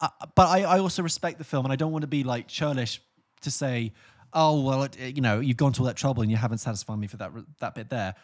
uh, 0.00 0.08
but 0.34 0.48
I, 0.48 0.62
I 0.62 0.78
also 0.78 1.02
respect 1.02 1.36
the 1.36 1.44
film, 1.44 1.66
and 1.66 1.72
I 1.72 1.76
don't 1.76 1.92
want 1.92 2.02
to 2.02 2.08
be 2.08 2.24
like 2.24 2.48
churlish 2.48 3.02
to 3.42 3.50
say, 3.50 3.92
oh 4.32 4.60
well, 4.62 4.82
it, 4.84 4.98
you 5.16 5.20
know, 5.22 5.40
you've 5.40 5.56
gone 5.56 5.72
to 5.74 5.80
all 5.80 5.86
that 5.86 5.96
trouble 5.96 6.22
and 6.22 6.30
you 6.30 6.36
haven't 6.36 6.58
satisfied 6.58 6.98
me 6.98 7.06
for 7.06 7.16
that 7.18 7.32
that 7.60 7.74
bit 7.74 7.88
there. 7.90 8.14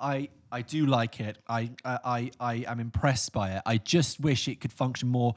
I 0.00 0.28
I 0.50 0.62
do 0.62 0.86
like 0.86 1.20
it. 1.20 1.38
I 1.48 1.70
I 1.84 1.98
I, 2.04 2.30
I 2.40 2.54
am 2.66 2.80
impressed 2.80 3.32
by 3.32 3.52
it. 3.52 3.62
I 3.66 3.76
just 3.78 4.20
wish 4.20 4.48
it 4.48 4.60
could 4.60 4.72
function 4.72 5.08
more 5.08 5.34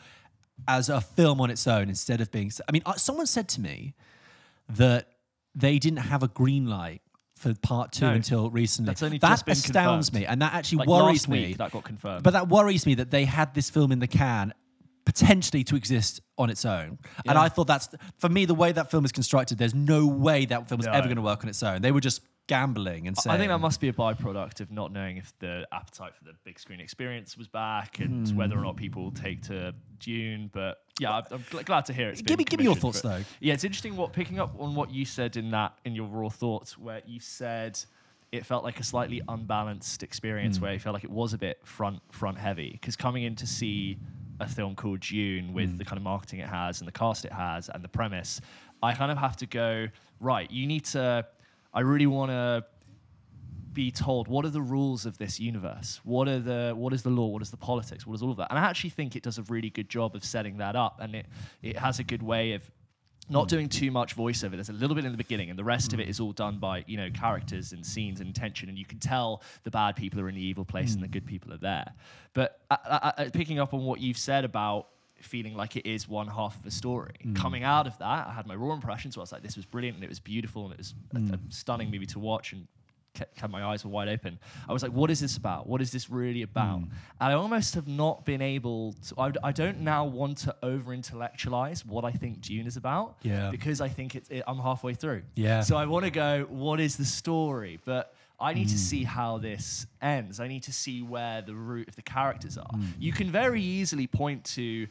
as 0.67 0.89
a 0.89 1.01
film 1.01 1.41
on 1.41 1.49
its 1.49 1.67
own 1.67 1.89
instead 1.89 2.21
of 2.21 2.31
being. 2.31 2.51
I 2.67 2.71
mean, 2.71 2.81
uh, 2.85 2.93
someone 2.93 3.25
said 3.27 3.47
to 3.49 3.61
me 3.61 3.93
that 4.69 5.09
they 5.53 5.79
didn't 5.79 5.99
have 5.99 6.23
a 6.23 6.27
green 6.27 6.67
light 6.67 7.01
for 7.35 7.53
part 7.53 7.91
two 7.91 8.05
No. 8.05 8.13
until 8.13 8.49
recently. 8.49 8.87
That's 8.89 9.03
only 9.03 9.17
that 9.19 9.43
astounds 9.47 10.09
confirmed. 10.09 10.21
me, 10.21 10.25
and 10.25 10.41
that 10.41 10.53
actually 10.53 10.79
Like 10.79 10.87
worries 10.87 11.27
me. 11.27 11.53
that 11.55 11.71
got 11.71 11.83
confirmed. 11.83 12.23
But 12.23 12.31
that 12.31 12.47
worries 12.47 12.85
me 12.85 12.95
that 12.95 13.11
they 13.11 13.25
had 13.25 13.53
this 13.53 13.69
film 13.69 13.91
in 13.91 13.99
the 13.99 14.07
can 14.07 14.53
potentially 15.05 15.63
to 15.63 15.75
exist 15.75 16.19
on 16.37 16.49
its 16.49 16.65
own. 16.65 16.97
And 17.27 17.37
I 17.37 17.47
thought 17.49 17.67
that's 17.67 17.89
for 18.17 18.29
me 18.29 18.45
the 18.45 18.55
way 18.55 18.71
that 18.71 18.91
film 18.91 19.05
is 19.05 19.11
constructed. 19.11 19.57
There's 19.57 19.75
no 19.75 20.05
way 20.07 20.45
that 20.45 20.67
film 20.67 20.79
was 20.79 20.87
No. 20.87 20.93
ever 20.93 21.05
going 21.05 21.15
to 21.17 21.21
work 21.21 21.43
on 21.43 21.49
its 21.49 21.61
own. 21.63 21.81
They 21.81 21.91
were 21.91 21.99
just 22.01 22.21
gambling 22.47 23.07
and 23.07 23.17
saying. 23.17 23.33
I 23.33 23.37
think 23.39 23.49
that 23.49 23.57
must 23.59 23.79
be 23.81 23.87
a 23.89 23.93
byproduct 23.93 24.61
of 24.61 24.71
not 24.71 24.91
knowing 24.91 25.17
if 25.17 25.33
the 25.39 25.67
appetite 25.71 26.15
for 26.15 26.23
the 26.25 26.33
big 26.43 26.59
screen 26.59 26.79
experience 26.79 27.37
was 27.37 27.47
back 27.47 27.99
and 27.99 28.27
Hmm. 28.29 28.35
whether 28.35 28.57
or 28.57 28.61
not 28.61 28.75
people 28.77 29.11
take 29.11 29.41
to 29.43 29.73
Dune. 29.99 30.49
But 30.53 30.77
yeah, 30.99 31.13
I'm, 31.17 31.23
I'm 31.31 31.39
gl- 31.43 31.65
glad 31.65 31.85
to 31.85 31.93
hear 31.93 32.09
it. 32.09 32.23
Give 32.25 32.37
me, 32.37 32.43
give 32.43 32.59
me 32.59 32.65
your 32.65 32.75
thoughts, 32.75 33.01
though. 33.01 33.21
Yeah, 33.39 33.53
it's 33.53 33.63
interesting. 33.63 33.95
What 33.95 34.13
picking 34.13 34.39
up 34.39 34.55
on 34.59 34.75
what 34.75 34.91
you 34.91 35.05
said 35.05 35.37
in 35.37 35.49
that 35.51 35.77
in 35.85 35.95
your 35.95 36.07
raw 36.07 36.29
thoughts, 36.29 36.77
where 36.77 37.01
you 37.05 37.19
said 37.19 37.79
it 38.31 38.45
felt 38.45 38.63
like 38.63 38.79
a 38.79 38.83
slightly 38.83 39.21
unbalanced 39.27 40.03
experience, 40.03 40.59
where 40.59 40.73
it 40.73 40.81
felt 40.81 40.93
like 40.93 41.03
it 41.03 41.09
was 41.11 41.33
a 41.33 41.37
bit 41.37 41.59
front 41.63 41.99
front 42.11 42.37
heavy. 42.37 42.71
Because 42.71 42.95
coming 42.95 43.23
in 43.23 43.35
to 43.37 43.47
see 43.47 43.97
a 44.39 44.47
film 44.47 44.75
called 44.75 44.99
Dune 44.99 45.53
with 45.53 45.71
Hmm. 45.71 45.77
the 45.77 45.85
kind 45.85 45.97
of 45.97 46.03
marketing 46.03 46.39
it 46.39 46.49
has 46.49 46.81
and 46.81 46.87
the 46.87 46.91
cast 46.91 47.25
it 47.25 47.31
has 47.31 47.69
and 47.69 47.83
the 47.83 47.87
premise, 47.89 48.41
I 48.83 48.93
kind 48.93 49.11
of 49.11 49.17
have 49.17 49.37
to 49.37 49.45
go 49.45 49.87
right. 50.19 50.49
You 50.51 50.67
need 50.67 50.85
to. 50.85 51.25
I 51.73 51.79
really 51.81 52.07
want 52.07 52.31
to 52.31 52.65
be 53.73 53.91
told 53.91 54.29
what 54.29 54.45
are 54.45 54.49
the 54.49 54.61
rules 54.61 55.05
of 55.05 55.17
this 55.17 55.37
universe 55.37 55.99
what 56.05 56.29
are 56.29 56.39
the 56.39 56.71
what 56.77 56.93
is 56.93 57.03
the 57.03 57.09
law 57.09 57.27
what 57.27 57.41
is 57.41 57.51
the 57.51 57.57
politics 57.57 58.07
what 58.07 58.13
is 58.13 58.23
all 58.23 58.31
of 58.31 58.37
that 58.37 58.47
and 58.49 58.57
i 58.57 58.61
actually 58.61 58.89
think 58.89 59.17
it 59.17 59.21
does 59.21 59.37
a 59.37 59.43
really 59.43 59.69
good 59.69 59.89
job 59.89 60.15
of 60.15 60.23
setting 60.23 60.55
that 60.59 60.77
up 60.77 60.97
and 61.01 61.13
it 61.13 61.25
it 61.61 61.75
has 61.77 61.99
a 61.99 62.03
good 62.05 62.23
way 62.23 62.53
of 62.53 62.71
not 63.29 63.47
doing 63.47 63.69
too 63.69 63.91
much 63.91 64.15
voiceover. 64.15 64.51
There's 64.51 64.69
a 64.69 64.73
little 64.73 64.95
bit 64.95 65.05
in 65.05 65.11
the 65.11 65.17
beginning 65.17 65.49
and 65.49 65.57
the 65.57 65.63
rest 65.63 65.93
of 65.93 65.99
it 65.99 66.07
is 66.07 66.19
all 66.19 66.31
done 66.31 66.59
by 66.59 66.83
you 66.87 66.97
know 66.97 67.09
characters 67.09 67.71
and 67.71 67.85
scenes 67.85 68.19
and 68.19 68.27
intention 68.27 68.69
and 68.69 68.77
you 68.77 68.85
can 68.85 68.99
tell 68.99 69.41
the 69.63 69.71
bad 69.71 69.95
people 69.95 70.19
are 70.21 70.29
in 70.29 70.35
the 70.35 70.41
evil 70.41 70.65
place 70.65 70.93
and 70.93 71.03
the 71.03 71.07
good 71.07 71.25
people 71.25 71.51
are 71.53 71.57
there. 71.57 71.91
But 72.33 72.59
uh, 72.69 72.77
uh, 72.85 73.11
uh, 73.17 73.29
picking 73.33 73.59
up 73.59 73.73
on 73.73 73.83
what 73.83 73.99
you've 73.99 74.17
said 74.17 74.45
about 74.45 74.87
feeling 75.21 75.55
like 75.55 75.75
it 75.75 75.87
is 75.87 76.07
one 76.07 76.27
half 76.27 76.59
of 76.59 76.65
a 76.65 76.71
story. 76.71 77.13
Coming 77.33 77.63
out 77.63 77.87
of 77.87 77.97
that, 77.97 78.27
I 78.27 78.31
had 78.31 78.45
my 78.45 78.55
raw 78.55 78.73
impressions. 78.73 79.17
Where 79.17 79.21
I 79.21 79.23
was 79.23 79.31
like, 79.31 79.41
this 79.43 79.55
was 79.55 79.65
brilliant 79.65 79.95
and 79.95 80.03
it 80.03 80.09
was 80.09 80.19
beautiful 80.19 80.65
and 80.65 80.73
it 80.73 80.77
was 80.77 80.93
a, 81.15 81.35
a 81.35 81.39
stunning 81.49 81.89
movie 81.89 82.05
to 82.07 82.19
watch 82.19 82.53
and 82.53 82.67
kept, 83.15 83.49
my 83.49 83.63
eyes 83.63 83.83
were 83.83 83.89
wide 83.89 84.09
open. 84.09 84.37
I 84.69 84.73
was 84.73 84.83
like, 84.83 84.91
what 84.91 85.09
is 85.09 85.19
this 85.19 85.37
about? 85.37 85.67
What 85.67 85.81
is 85.81 85.91
this 85.91 86.09
really 86.09 86.43
about? 86.43 86.79
Hmm. 86.79 86.91
And 87.19 87.31
I 87.31 87.33
almost 87.33 87.73
have 87.75 87.87
not 87.87 88.25
been 88.25 88.41
able 88.41 88.93
to. 89.07 89.15
I, 89.17 89.31
I 89.43 89.51
don't 89.51 89.79
now 89.79 90.05
want 90.05 90.37
to 90.39 90.55
over 90.61 90.93
intellectualize 90.93 91.85
what 91.85 92.05
I 92.05 92.11
think 92.11 92.41
Dune 92.41 92.67
is 92.67 92.77
about. 92.77 93.17
Yeah. 93.23 93.49
Because 93.49 93.81
I 93.81 93.89
think 93.89 94.15
it's, 94.15 94.29
it, 94.29 94.43
I'm 94.47 94.59
halfway 94.59 94.93
through. 94.93 95.23
Yeah. 95.35 95.61
So 95.61 95.77
I 95.77 95.85
want 95.85 96.05
to 96.05 96.11
go, 96.11 96.45
what 96.49 96.79
is 96.79 96.97
the 96.97 97.05
story? 97.05 97.79
But 97.83 98.13
I 98.39 98.53
need 98.53 98.67
to 98.69 98.77
see 98.77 99.03
hmm. 99.03 99.09
how 99.09 99.37
this 99.37 99.87
ends. 100.01 100.39
I 100.39 100.47
need 100.47 100.63
to 100.63 100.73
see 100.73 101.01
where 101.01 101.41
the 101.41 101.55
root 101.55 101.87
of 101.87 101.95
the 101.95 102.01
characters 102.01 102.57
are. 102.57 102.67
Hmm. 102.69 102.85
You 102.99 103.13
can 103.13 103.31
very 103.31 103.61
easily 103.61 104.07
point 104.07 104.43
to 104.55 104.87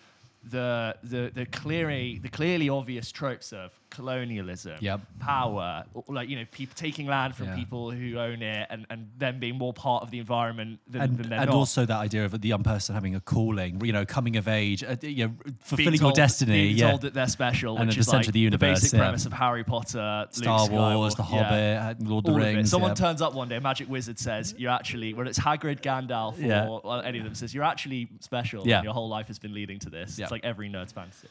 the 0.50 0.96
the 1.02 1.30
the 1.34 1.46
clearly 1.46 2.18
the 2.22 2.28
clearly 2.28 2.68
obvious 2.68 3.10
tropes 3.10 3.52
of 3.52 3.72
colonialism, 3.94 4.76
Yep. 4.80 5.00
power, 5.20 5.84
like 6.08 6.28
you 6.28 6.36
know, 6.36 6.44
people 6.50 6.74
taking 6.76 7.06
land 7.06 7.34
from 7.34 7.46
Yeah. 7.46 7.56
people 7.56 7.90
who 7.90 8.18
own 8.18 8.42
it, 8.42 8.66
and, 8.70 8.86
and 8.90 9.08
them 9.16 9.38
being 9.40 9.56
more 9.56 9.72
part 9.72 10.02
of 10.02 10.10
the 10.10 10.18
environment 10.18 10.80
than, 10.88 11.02
and, 11.02 11.16
than 11.18 11.28
they're 11.30 11.40
and 11.40 11.50
also 11.50 11.86
that 11.86 11.96
idea 11.98 12.24
of 12.24 12.40
the 12.40 12.48
young 12.48 12.62
person 12.62 12.94
having 12.94 13.14
a 13.14 13.20
calling, 13.20 13.84
you 13.84 13.92
know, 13.92 14.04
coming 14.04 14.36
of 14.36 14.48
age, 14.48 14.82
uh, 14.84 14.96
you 15.02 15.24
know, 15.28 15.34
Being 15.44 15.56
fulfilling 15.60 16.00
your 16.00 16.12
destiny. 16.12 16.52
being 16.52 16.76
yeah. 16.76 16.88
told 16.90 17.02
that 17.02 17.14
they're 17.14 17.26
special, 17.28 17.76
And 17.76 17.86
which 17.88 17.94
at 17.94 17.94
the 17.96 18.00
is 18.00 18.06
center 18.06 18.18
like 18.18 18.26
of 18.28 18.32
the 18.32 18.40
universe, 18.40 18.60
the 18.80 18.84
basic 18.86 18.92
yeah. 18.92 18.98
premise 18.98 19.26
of 19.26 19.32
Harry 19.32 19.64
Potter, 19.64 20.26
Star 20.30 20.62
Luke 20.62 20.72
Wars, 20.72 21.14
Skywalker, 21.14 21.16
The. 21.16 21.22
Hobbit, 21.22 21.76
uh, 21.78 21.94
Lord 22.08 22.24
of 22.26 22.34
the 22.34 22.40
All 22.40 22.46
of. 22.48 22.54
Rings. 22.54 22.70
Someone 22.70 22.94
turns 22.94 23.22
up 23.22 23.34
one 23.34 23.48
day, 23.48 23.56
a 23.56 23.60
magic 23.60 23.88
wizard 23.88 24.18
says, 24.18 24.54
You're 24.58 24.70
actually, 24.72 25.14
whether 25.14 25.28
it's 25.30 25.38
Hagrid, 25.38 25.80
Gandalf, 25.80 26.34
or 26.42 26.80
well, 26.84 27.00
any 27.00 27.18
of 27.18 27.24
them, 27.24 27.34
says, 27.34 27.54
You're 27.54 27.64
actually 27.64 28.08
special. 28.20 28.66
Yeah. 28.66 28.76
And 28.76 28.84
your 28.84 28.94
whole 28.94 29.08
life 29.08 29.28
has 29.28 29.38
been 29.38 29.54
leading 29.54 29.78
to 29.80 29.90
this. 29.90 30.18
Yeah. 30.18 30.24
It's 30.24 30.32
like 30.32 30.44
every 30.44 30.68
nerd's 30.68 30.92
fantasy. 30.92 31.28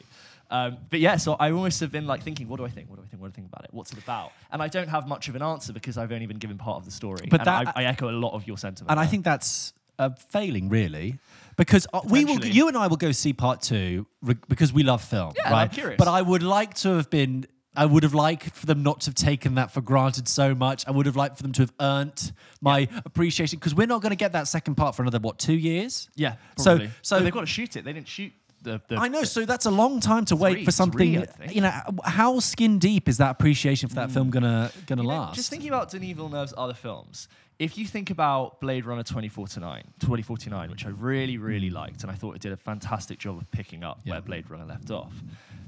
Um, 0.50 0.76
but 0.90 1.00
yeah, 1.00 1.16
so 1.16 1.34
I 1.40 1.50
almost 1.52 1.80
have 1.80 1.90
been 1.90 2.06
like 2.06 2.22
thinking, 2.22 2.48
What 2.54 2.58
do 2.58 2.66
I 2.66 2.70
think? 2.70 2.88
What 2.88 2.96
do 2.96 3.02
I 3.02 3.06
think? 3.06 3.20
What 3.20 3.28
do 3.28 3.32
I 3.32 3.34
think 3.34 3.48
about 3.48 3.64
it? 3.64 3.70
What's 3.72 3.92
it 3.92 3.98
about? 3.98 4.30
And 4.52 4.62
I 4.62 4.68
don't 4.68 4.86
have 4.88 5.08
much 5.08 5.28
of 5.28 5.34
an 5.34 5.42
answer 5.42 5.72
because 5.72 5.98
I've 5.98 6.12
only 6.12 6.26
been 6.26 6.38
given 6.38 6.56
part 6.56 6.76
of 6.76 6.84
the 6.84 6.92
story. 6.92 7.26
But 7.28 7.40
and 7.40 7.46
that- 7.48 7.76
I, 7.76 7.82
I 7.82 7.84
echo 7.86 8.08
a 8.08 8.12
lot 8.12 8.32
of 8.34 8.46
your 8.46 8.56
sentiment. 8.58 8.90
and 8.92 9.00
I 9.00 9.06
think 9.06 9.24
that's 9.24 9.72
a 9.98 10.14
failing, 10.16 10.68
really, 10.68 11.18
because 11.56 11.86
uh, 11.92 12.00
we 12.08 12.24
will, 12.24 12.44
you 12.44 12.68
and 12.68 12.76
I 12.76 12.86
will 12.86 12.96
go 12.96 13.10
see 13.12 13.32
part 13.32 13.60
two 13.62 14.06
re- 14.22 14.36
because 14.48 14.72
we 14.72 14.84
love 14.84 15.02
film, 15.02 15.32
Yeah, 15.36 15.46
I'm 15.46 15.52
right? 15.52 15.72
curious. 15.72 15.98
But 15.98 16.06
I 16.08 16.22
would 16.22 16.42
like 16.44 16.74
to 16.74 16.90
have 16.90 17.10
been. 17.10 17.46
I 17.76 17.86
would 17.86 18.04
have 18.04 18.14
liked 18.14 18.50
for 18.54 18.66
them 18.66 18.84
not 18.84 19.00
to 19.00 19.06
have 19.06 19.16
taken 19.16 19.56
that 19.56 19.72
for 19.72 19.80
granted 19.80 20.28
so 20.28 20.54
much. 20.54 20.86
I 20.86 20.92
would 20.92 21.06
have 21.06 21.16
liked 21.16 21.36
for 21.38 21.42
them 21.42 21.50
to 21.54 21.62
have 21.62 21.72
earned 21.80 22.32
my 22.60 22.86
appreciation 23.04 23.58
because 23.58 23.74
we're 23.74 23.88
not 23.88 24.00
going 24.00 24.10
to 24.10 24.16
get 24.16 24.30
that 24.34 24.46
second 24.46 24.76
part 24.76 24.94
for 24.94 25.02
another 25.02 25.18
what 25.18 25.40
two 25.40 25.54
years? 25.54 26.08
Yeah. 26.14 26.36
So- 26.56 26.76
Probably. 26.76 26.90
so- 27.02 27.16
But 27.16 27.24
they've 27.24 27.32
got 27.32 27.40
to 27.40 27.46
shoot 27.46 27.74
it. 27.74 27.84
They 27.84 27.92
didn't 27.92 28.06
shoot 28.06 28.32
the. 28.64 28.80
the 28.88 28.96
I 28.96 29.08
know. 29.08 29.22
So 29.24 29.44
that's 29.46 29.66
a 29.66 29.70
long 29.70 30.00
time 30.00 30.24
to 30.26 30.36
wait 30.36 30.54
Three, 30.54 30.64
for 30.64 30.70
something. 30.72 31.24
three, 31.24 31.54
you 31.54 31.60
know, 31.60 31.72
how 32.04 32.40
skin 32.40 32.78
deep 32.78 33.08
is 33.08 33.18
that 33.18 33.30
appreciation 33.30 33.88
for 33.88 33.94
that 33.96 34.10
film 34.10 34.30
gonna 34.30 34.70
gonna 34.86 35.02
You 35.02 35.08
know, 35.08 35.14
last? 35.14 35.36
Just 35.36 35.50
thinking 35.50 35.68
about 35.68 35.90
Denis 35.90 36.16
Villeneuve's 36.16 36.52
other 36.56 36.74
films, 36.74 37.28
if 37.58 37.78
you 37.78 37.86
think 37.86 38.10
about 38.10 38.60
Blade 38.60 38.84
Runner 38.84 39.04
2049, 39.04 39.84
2049, 40.00 40.70
which 40.70 40.84
I 40.84 40.88
really, 40.88 41.38
really 41.38 41.70
liked, 41.70 42.02
and 42.02 42.10
I 42.10 42.14
thought 42.14 42.34
it 42.34 42.40
did 42.42 42.52
a 42.52 42.56
fantastic 42.56 43.18
job 43.18 43.36
of 43.38 43.48
picking 43.52 43.84
up 43.84 44.00
Yeah. 44.04 44.14
where 44.14 44.22
Blade 44.22 44.50
Runner 44.50 44.64
left 44.64 44.90
off, 44.90 45.12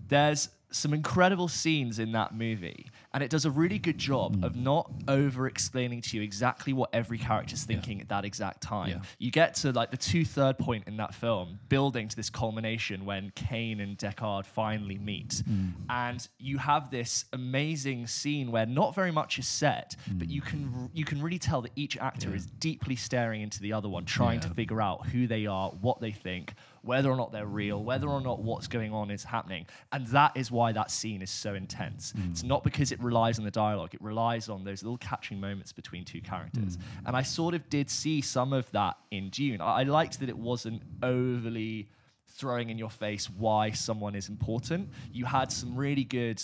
there's 0.08 0.48
some 0.70 0.92
incredible 0.92 1.48
scenes 1.48 1.98
in 1.98 2.12
that 2.12 2.34
movie, 2.34 2.86
and 3.14 3.22
it 3.22 3.30
does 3.30 3.44
a 3.44 3.50
really 3.50 3.78
good 3.78 3.98
job 3.98 4.44
of 4.44 4.56
not 4.56 4.90
over 5.08 5.46
explaining 5.46 6.02
to 6.02 6.16
you 6.16 6.22
exactly 6.22 6.72
what 6.72 6.90
every 6.92 7.18
character's 7.18 7.64
thinking 7.64 8.00
at 8.00 8.08
that 8.08 8.24
exact 8.24 8.60
time. 8.60 8.90
Yeah. 8.90 9.00
You 9.18 9.30
get 9.30 9.54
to 9.56 9.72
like 9.72 9.90
the 9.90 9.96
two 9.96 10.24
third 10.24 10.58
point 10.58 10.84
in 10.86 10.96
that 10.98 11.14
film, 11.14 11.58
building 11.68 12.08
to 12.08 12.16
this 12.16 12.28
culmination 12.28 13.04
when 13.04 13.32
Kane 13.34 13.80
and 13.80 13.96
Deckard 13.96 14.44
finally 14.44 14.98
meet. 14.98 15.42
Mm. 15.48 15.72
And 15.88 16.28
you 16.38 16.58
have 16.58 16.90
this 16.90 17.24
amazing 17.32 18.06
scene 18.06 18.50
where 18.50 18.66
not 18.66 18.94
very 18.94 19.12
much 19.12 19.38
is 19.38 19.48
said, 19.48 19.94
but 20.12 20.28
mm. 20.28 20.32
you 20.32 20.42
can 20.42 20.90
you 20.92 21.04
can 21.04 21.22
really 21.22 21.38
tell 21.38 21.62
that 21.62 21.72
each 21.76 21.96
actor 21.96 22.34
is 22.34 22.46
deeply 22.46 22.96
staring 22.96 23.40
into 23.40 23.60
the 23.60 23.72
other 23.72 23.88
one, 23.88 24.04
trying 24.04 24.40
to 24.40 24.48
figure 24.50 24.82
out 24.82 25.06
who 25.06 25.26
they 25.26 25.46
are, 25.46 25.70
what 25.70 26.00
they 26.00 26.12
think, 26.12 26.54
whether 26.86 27.10
or 27.10 27.16
not 27.16 27.32
they're 27.32 27.46
real, 27.46 27.82
whether 27.82 28.08
or 28.08 28.20
not 28.20 28.40
what's 28.40 28.66
going 28.66 28.92
on 28.92 29.10
is 29.10 29.24
happening. 29.24 29.66
And 29.92 30.06
that 30.08 30.36
is 30.36 30.50
why 30.50 30.72
that 30.72 30.90
scene 30.90 31.22
is 31.22 31.30
so 31.30 31.54
intense. 31.54 32.12
Mm. 32.12 32.30
It's 32.30 32.42
not 32.42 32.64
because 32.64 32.92
it 32.92 33.00
relies 33.02 33.38
on 33.38 33.44
the 33.44 33.50
dialogue, 33.50 33.94
it 33.94 34.02
relies 34.02 34.48
on 34.48 34.64
those 34.64 34.82
little 34.82 34.98
catching 34.98 35.40
moments 35.40 35.72
between 35.72 36.04
two 36.04 36.20
characters. 36.20 36.76
Mm. 36.76 36.82
And 37.06 37.16
I 37.16 37.22
sort 37.22 37.54
of 37.54 37.68
did 37.68 37.90
see 37.90 38.20
some 38.20 38.52
of 38.52 38.70
that 38.72 38.96
in 39.10 39.30
Dune. 39.30 39.60
I, 39.60 39.80
I 39.80 39.82
liked 39.82 40.20
that 40.20 40.28
it 40.28 40.38
wasn't 40.38 40.82
overly 41.02 41.88
throwing 42.28 42.70
in 42.70 42.78
your 42.78 42.90
face 42.90 43.30
why 43.30 43.70
someone 43.70 44.14
is 44.14 44.28
important. 44.28 44.90
You 45.12 45.24
had 45.24 45.50
some 45.50 45.74
really 45.74 46.04
good 46.04 46.42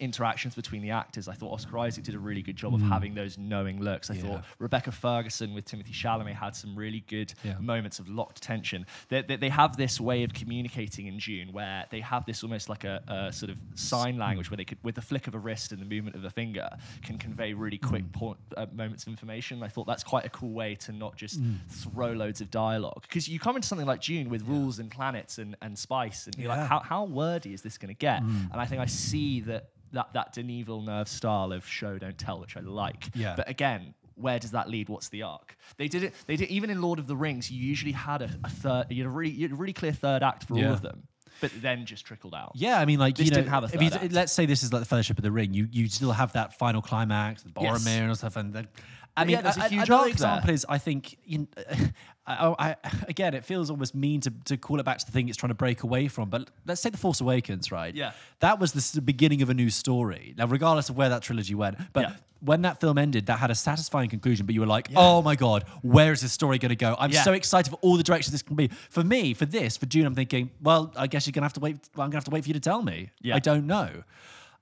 interactions 0.00 0.54
between 0.54 0.82
the 0.82 0.90
actors. 0.90 1.28
I 1.28 1.34
thought 1.34 1.52
Oscar 1.52 1.78
Isaac 1.78 2.04
did 2.04 2.14
a 2.14 2.18
really 2.18 2.42
good 2.42 2.56
job 2.56 2.74
of 2.74 2.80
hmm. 2.80 2.88
having 2.88 3.14
those 3.14 3.38
knowing 3.38 3.80
looks. 3.80 4.10
I 4.10 4.14
Yeah. 4.14 4.22
thought 4.22 4.44
Rebecca 4.58 4.90
Ferguson 4.90 5.54
with 5.54 5.66
Timothée 5.66 5.92
Chalamet 5.92 6.34
had 6.34 6.56
some 6.56 6.74
really 6.74 7.00
good 7.00 7.32
Yeah. 7.44 7.58
moments 7.58 7.98
of 7.98 8.08
locked 8.08 8.42
tension. 8.42 8.86
They, 9.08 9.22
they, 9.22 9.36
they 9.36 9.48
have 9.50 9.76
this 9.76 10.00
way 10.00 10.24
of 10.24 10.32
communicating 10.34 11.06
in 11.06 11.18
Dune 11.18 11.52
where 11.52 11.86
they 11.90 12.00
have 12.00 12.26
this 12.26 12.42
almost 12.42 12.68
like 12.68 12.84
a, 12.84 13.02
a 13.06 13.32
sort 13.32 13.50
of 13.50 13.58
sign 13.74 14.18
language 14.18 14.50
where 14.50 14.56
they 14.56 14.64
could, 14.64 14.78
with 14.82 14.96
the 14.96 15.02
flick 15.02 15.26
of 15.26 15.34
a 15.34 15.38
wrist 15.38 15.70
and 15.72 15.80
the 15.80 15.86
movement 15.86 16.16
of 16.16 16.24
a 16.24 16.30
finger, 16.30 16.68
can 17.02 17.16
convey 17.18 17.52
really 17.52 17.78
hmm. 17.78 17.88
quick 17.88 18.12
point, 18.12 18.38
uh, 18.56 18.66
moments 18.72 19.04
of 19.04 19.10
information. 19.10 19.62
I 19.62 19.68
thought 19.68 19.86
that's 19.86 20.04
quite 20.04 20.24
a 20.24 20.30
cool 20.30 20.52
way 20.52 20.74
to 20.76 20.92
not 20.92 21.16
just 21.16 21.38
hmm. 21.38 21.54
throw 21.68 22.12
loads 22.12 22.40
of 22.40 22.50
dialogue 22.50 23.02
because 23.02 23.28
you 23.28 23.38
come 23.38 23.56
into 23.56 23.68
something 23.68 23.86
like 23.86 24.00
Dune 24.00 24.28
with 24.28 24.42
rules 24.42 24.78
and 24.78 24.90
planets 24.90 25.38
and, 25.38 25.56
and 25.62 25.78
spice, 25.78 26.26
and 26.26 26.36
you're 26.36 26.50
Yeah. 26.50 26.60
like, 26.60 26.68
how, 26.68 26.80
how 26.80 27.04
wordy 27.04 27.54
is 27.54 27.62
this 27.62 27.78
going 27.78 27.94
to 27.94 27.98
get? 27.98 28.22
And 28.22 28.54
I 28.54 28.66
think 28.66 28.80
I 28.80 28.86
see 28.86 29.40
that 29.42 29.70
that 29.94 30.12
that 30.12 30.32
Denis 30.32 30.64
Villeneuve 30.66 31.08
style 31.08 31.52
of 31.52 31.66
show 31.66 31.98
don't 31.98 32.18
tell, 32.18 32.40
which 32.40 32.56
I 32.56 32.60
like. 32.60 33.08
Yeah. 33.14 33.34
But 33.36 33.48
again, 33.48 33.94
where 34.16 34.38
does 34.38 34.52
that 34.52 34.68
lead? 34.68 34.88
What's 34.88 35.08
the 35.08 35.22
arc? 35.22 35.56
They 35.76 35.88
did 35.88 36.04
it. 36.04 36.14
They 36.26 36.36
did 36.36 36.48
even 36.50 36.70
in 36.70 36.80
Lord 36.82 36.98
of 36.98 37.06
the 37.06 37.16
Rings. 37.16 37.50
You 37.50 37.58
usually 37.66 37.92
had 37.92 38.22
a, 38.22 38.30
a 38.44 38.50
third. 38.50 38.86
You 38.90 39.02
had 39.02 39.06
a 39.06 39.10
really, 39.10 39.30
you 39.32 39.42
had 39.42 39.52
a 39.52 39.56
really 39.56 39.72
clear 39.72 39.92
third 39.92 40.22
act 40.22 40.44
for 40.44 40.54
all 40.54 40.72
of 40.72 40.82
them, 40.82 41.08
but 41.40 41.50
then 41.60 41.84
just 41.86 42.04
trickled 42.04 42.34
out. 42.34 42.52
Yeah, 42.54 42.78
I 42.78 42.84
mean, 42.84 42.98
like 43.00 43.16
This 43.16 43.26
you 43.26 43.30
know, 43.32 43.36
didn't 43.38 43.50
have 43.50 43.64
a 43.64 43.70
if 43.74 43.82
you- 44.02 44.08
let's 44.10 44.32
say 44.32 44.46
this 44.46 44.62
is 44.62 44.72
like 44.72 44.82
the 44.82 44.86
Fellowship 44.88 45.18
of 45.18 45.24
the 45.24 45.32
Ring. 45.32 45.52
You 45.54 45.66
you 45.70 45.88
still 45.88 46.12
have 46.12 46.32
that 46.34 46.58
final 46.58 46.80
climax, 46.82 47.44
with 47.44 47.54
Yes. 47.60 47.82
Boromir 47.84 48.04
and 48.04 48.16
stuff, 48.16 48.36
and 48.36 48.52
then. 48.52 48.68
I 49.16 49.22
Yeah, 49.22 49.26
mean, 49.36 49.42
there's 49.44 49.56
a 49.56 49.60
a- 49.60 49.68
huge 49.68 49.88
another 49.88 50.08
example 50.08 50.46
there. 50.46 50.54
is 50.54 50.66
I 50.68 50.78
think 50.78 51.18
you 51.24 51.38
know, 51.38 51.46
I, 52.26 52.54
I, 52.58 52.76
again 53.08 53.34
it 53.34 53.44
feels 53.44 53.70
almost 53.70 53.94
mean 53.94 54.20
to, 54.22 54.32
to 54.46 54.56
call 54.56 54.80
it 54.80 54.84
back 54.84 54.98
to 54.98 55.06
the 55.06 55.12
thing 55.12 55.28
it's 55.28 55.36
trying 55.36 55.50
to 55.50 55.54
break 55.54 55.82
away 55.82 56.08
from. 56.08 56.30
But 56.30 56.50
let's 56.66 56.82
take 56.82 56.92
the 56.92 56.98
Force 56.98 57.20
Awakens, 57.20 57.70
right? 57.70 57.94
Yeah. 57.94 58.12
that 58.40 58.58
was 58.58 58.72
the 58.92 59.00
beginning 59.02 59.42
of 59.42 59.50
a 59.50 59.54
new 59.54 59.70
story. 59.70 60.34
Now, 60.36 60.46
regardless 60.46 60.88
of 60.88 60.96
where 60.96 61.08
that 61.10 61.22
trilogy 61.22 61.54
went, 61.54 61.76
but 61.92 62.00
Yeah. 62.02 62.16
when 62.40 62.62
that 62.62 62.80
film 62.80 62.98
ended, 62.98 63.26
that 63.26 63.38
had 63.38 63.50
a 63.50 63.54
satisfying 63.54 64.08
conclusion. 64.10 64.46
But 64.46 64.54
you 64.54 64.62
were 64.62 64.66
like, 64.66 64.88
oh 64.96 65.22
my 65.22 65.36
god, 65.36 65.64
where 65.82 66.12
is 66.12 66.20
this 66.22 66.32
story 66.32 66.58
going 66.58 66.70
to 66.70 66.76
go? 66.76 66.96
I'm 66.98 67.10
Yeah. 67.12 67.22
so 67.22 67.34
excited 67.34 67.70
for 67.70 67.76
all 67.82 67.96
the 67.96 68.02
directions 68.02 68.32
this 68.32 68.42
can 68.42 68.56
be. 68.56 68.68
For 68.90 69.04
me, 69.04 69.32
for 69.34 69.46
this, 69.46 69.76
for 69.76 69.86
Dune, 69.86 70.06
I'm 70.06 70.14
thinking, 70.14 70.50
well, 70.62 70.92
I 70.96 71.06
guess 71.06 71.26
you're 71.26 71.32
gonna 71.32 71.44
have 71.44 71.52
to 71.54 71.60
wait. 71.60 71.76
Well, 71.94 72.04
I'm 72.04 72.10
gonna 72.10 72.16
have 72.16 72.24
to 72.24 72.30
wait 72.30 72.42
for 72.44 72.48
you 72.48 72.54
to 72.54 72.60
tell 72.60 72.82
me. 72.82 73.10
Yeah. 73.20 73.36
I 73.36 73.38
don't 73.38 73.66
know. 73.66 74.02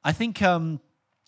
I 0.05 0.11
think 0.13 0.43
um, 0.43 0.81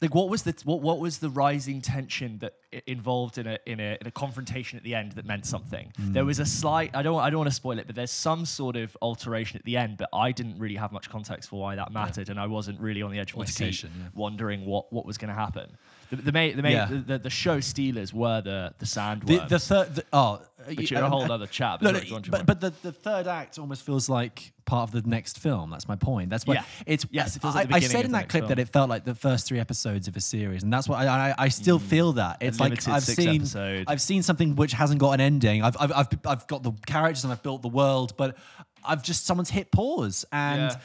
Like 0.03 0.15
what 0.15 0.29
was 0.29 0.43
the 0.43 0.55
what, 0.65 0.81
what 0.83 0.99
was 0.99 1.19
the 1.19 1.31
rising 1.31 1.81
tension 1.81 2.39
that 2.39 2.55
involved 2.87 3.39
in 3.39 3.47
a 3.47 3.59
in 3.65 3.79
a 3.79 3.97
in 4.01 4.07
a 4.07 4.11
confrontation 4.11 4.77
at 4.77 4.83
the 4.83 4.95
end 4.95 5.13
that 5.13 5.25
meant 5.25 5.47
something? 5.47 5.93
Hmm. 5.97 6.13
There 6.13 6.25
was 6.25 6.41
a 6.41 6.47
slight 6.47 6.91
I 6.95 7.03
don't 7.03 7.21
I 7.21 7.31
don't 7.31 7.39
want 7.39 7.51
to 7.51 7.55
spoil 7.55 7.79
it, 7.79 7.87
but 7.87 7.95
there's 7.95 8.11
some 8.11 8.45
sort 8.45 8.75
of 8.75 8.97
alteration 9.01 9.57
at 9.57 9.65
the 9.65 9.77
end, 9.77 9.97
but 9.97 10.09
I 10.13 10.33
didn't 10.33 10.59
really 10.59 10.75
have 10.75 10.91
much 10.91 11.09
context 11.09 11.49
for 11.49 11.61
why 11.61 11.77
that 11.77 11.93
mattered, 11.93 12.29
and 12.29 12.41
I 12.41 12.47
wasn't 12.49 12.81
really 12.81 13.03
on 13.03 13.13
the 13.13 13.21
edge 13.21 13.33
of 13.33 13.39
my 13.39 13.45
seat, 13.45 13.85
yeah. 13.85 13.89
wondering 14.15 14.67
what 14.67 14.93
what 14.93 15.07
was 15.07 15.17
going 15.17 15.33
to 15.33 15.41
happen. 15.41 15.77
The 16.11 16.17
the, 16.17 16.33
main, 16.33 16.57
the, 16.57 16.63
main, 16.63 16.73
Yeah. 16.73 16.87
the, 16.87 16.97
the 16.97 17.19
the 17.21 17.31
show 17.31 17.61
stealers 17.61 18.13
were 18.13 18.41
the 18.41 18.75
the 18.79 18.87
sandworms. 18.87 19.27
the, 19.27 19.47
the 19.49 19.59
third. 19.61 20.05
Oh, 20.13 20.41
Uh, 20.67 20.75
which 20.75 20.93
is 20.93 20.99
a 20.99 21.09
whole 21.09 21.23
uh, 21.23 21.35
other 21.35 21.47
chat, 21.47 21.81
but 21.81 21.93
No, 21.93 21.99
no, 21.99 22.05
go 22.09 22.17
on, 22.17 22.23
Jim. 22.23 22.31
but, 22.31 22.47
but 22.47 22.61
the, 22.61 22.73
the 22.83 22.93
third 22.93 23.27
act 23.27 23.59
almost 23.59 23.85
feels 23.85 24.09
like 24.09 24.53
part 24.65 24.89
of 24.89 25.03
the 25.03 25.09
next 25.09 25.39
film. 25.39 25.71
That's 25.71 25.89
my 25.89 25.97
point. 25.97 26.31
That's 26.31 26.47
why 26.47 26.55
Yeah. 26.55 26.65
it's. 26.87 27.07
Yes, 27.11 27.37
it 27.37 27.43
feels 27.43 27.55
I, 27.55 27.61
like 27.61 27.69
the 27.69 27.75
I 27.77 27.81
said 27.81 28.05
in 28.05 28.13
that 28.13 28.29
clip 28.29 28.43
film. 28.43 28.49
that 28.49 28.59
it 28.59 28.69
felt 28.69 28.89
like 28.89 29.05
the 29.05 29.15
first 29.15 29.47
three 29.47 29.61
episodes 29.61 30.09
of 30.09 30.17
a 30.17 30.21
series, 30.21 30.63
and 30.63 30.73
that's 30.73 30.89
what 30.89 30.99
I 30.99 31.31
I, 31.31 31.35
I 31.39 31.49
still 31.49 31.79
hmm. 31.79 31.87
feel 31.87 32.13
that 32.15 32.39
it's 32.41 32.61
like 32.61 32.89
I've 32.89 33.03
seen 33.03 33.43
episode. 33.43 33.85
I've 33.89 34.01
seen 34.01 34.23
something 34.23 34.57
which 34.57 34.73
hasn't 34.73 35.01
got 35.01 35.13
an 35.13 35.21
ending. 35.21 35.63
I've 35.63 35.77
I've 35.79 35.93
I've, 35.93 36.09
I've 36.25 36.47
got 36.47 36.63
the 36.63 36.73
characters 36.87 37.25
and 37.25 37.33
I've 37.33 37.43
built 37.43 37.63
the 37.63 37.69
world, 37.69 38.17
but 38.17 38.37
I've 38.85 39.03
just 39.03 39.27
someone's 39.27 39.51
hit 39.51 39.71
pause 39.71 40.25
and. 40.33 40.71
Yeah. 40.73 40.81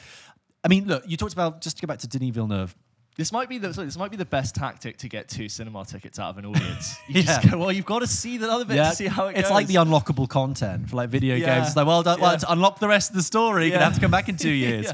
I 0.62 0.68
mean, 0.68 0.86
look. 0.86 1.04
You 1.06 1.16
talked 1.16 1.32
about 1.32 1.62
just 1.62 1.78
to 1.78 1.80
go 1.80 1.86
back 1.86 2.00
to 2.00 2.06
Denis 2.06 2.34
Villeneuve. 2.34 2.76
This 3.20 3.32
might 3.32 3.48
be 3.50 3.58
the 3.58 3.74
sorry, 3.74 3.84
this 3.86 3.98
might 3.98 4.10
be 4.10 4.16
the 4.16 4.24
best 4.24 4.54
tactic 4.54 4.96
to 4.98 5.08
get 5.08 5.28
two 5.28 5.48
cinema 5.50 5.84
tickets 5.84 6.18
out 6.18 6.30
of 6.30 6.38
an 6.38 6.46
audience. 6.46 6.96
You 7.08 7.22
just 7.22 7.44
Yeah. 7.44 7.50
go, 7.50 7.58
well, 7.58 7.70
you've 7.72 7.84
got 7.84 7.98
to 7.98 8.06
see 8.06 8.38
the 8.38 8.50
other 8.50 8.64
bit 8.64 8.76
to 8.76 8.92
see 8.96 9.06
how 9.08 9.26
it 9.26 9.34
goes. 9.34 9.40
it's 9.40 9.48
goes. 9.50 9.54
like 9.54 9.66
the 9.66 9.74
unlockable 9.74 10.26
content 10.28 10.88
for 10.88 10.96
like 10.96 11.10
video 11.10 11.36
Yeah. 11.36 11.54
games. 11.56 11.66
It's 11.68 11.76
like, 11.76 11.86
well, 11.86 12.02
done, 12.02 12.18
well, 12.18 12.32
Yeah. 12.32 12.38
to 12.38 12.52
unlock 12.52 12.78
the 12.78 12.88
rest 12.88 13.10
of 13.10 13.16
the 13.16 13.22
story, 13.22 13.64
you're 13.66 13.72
gonna 13.72 13.84
have 13.84 13.94
to 13.94 14.00
come 14.00 14.10
back 14.10 14.28
in 14.30 14.36
two 14.38 14.50
years. 14.66 14.86
Yeah. 14.86 14.92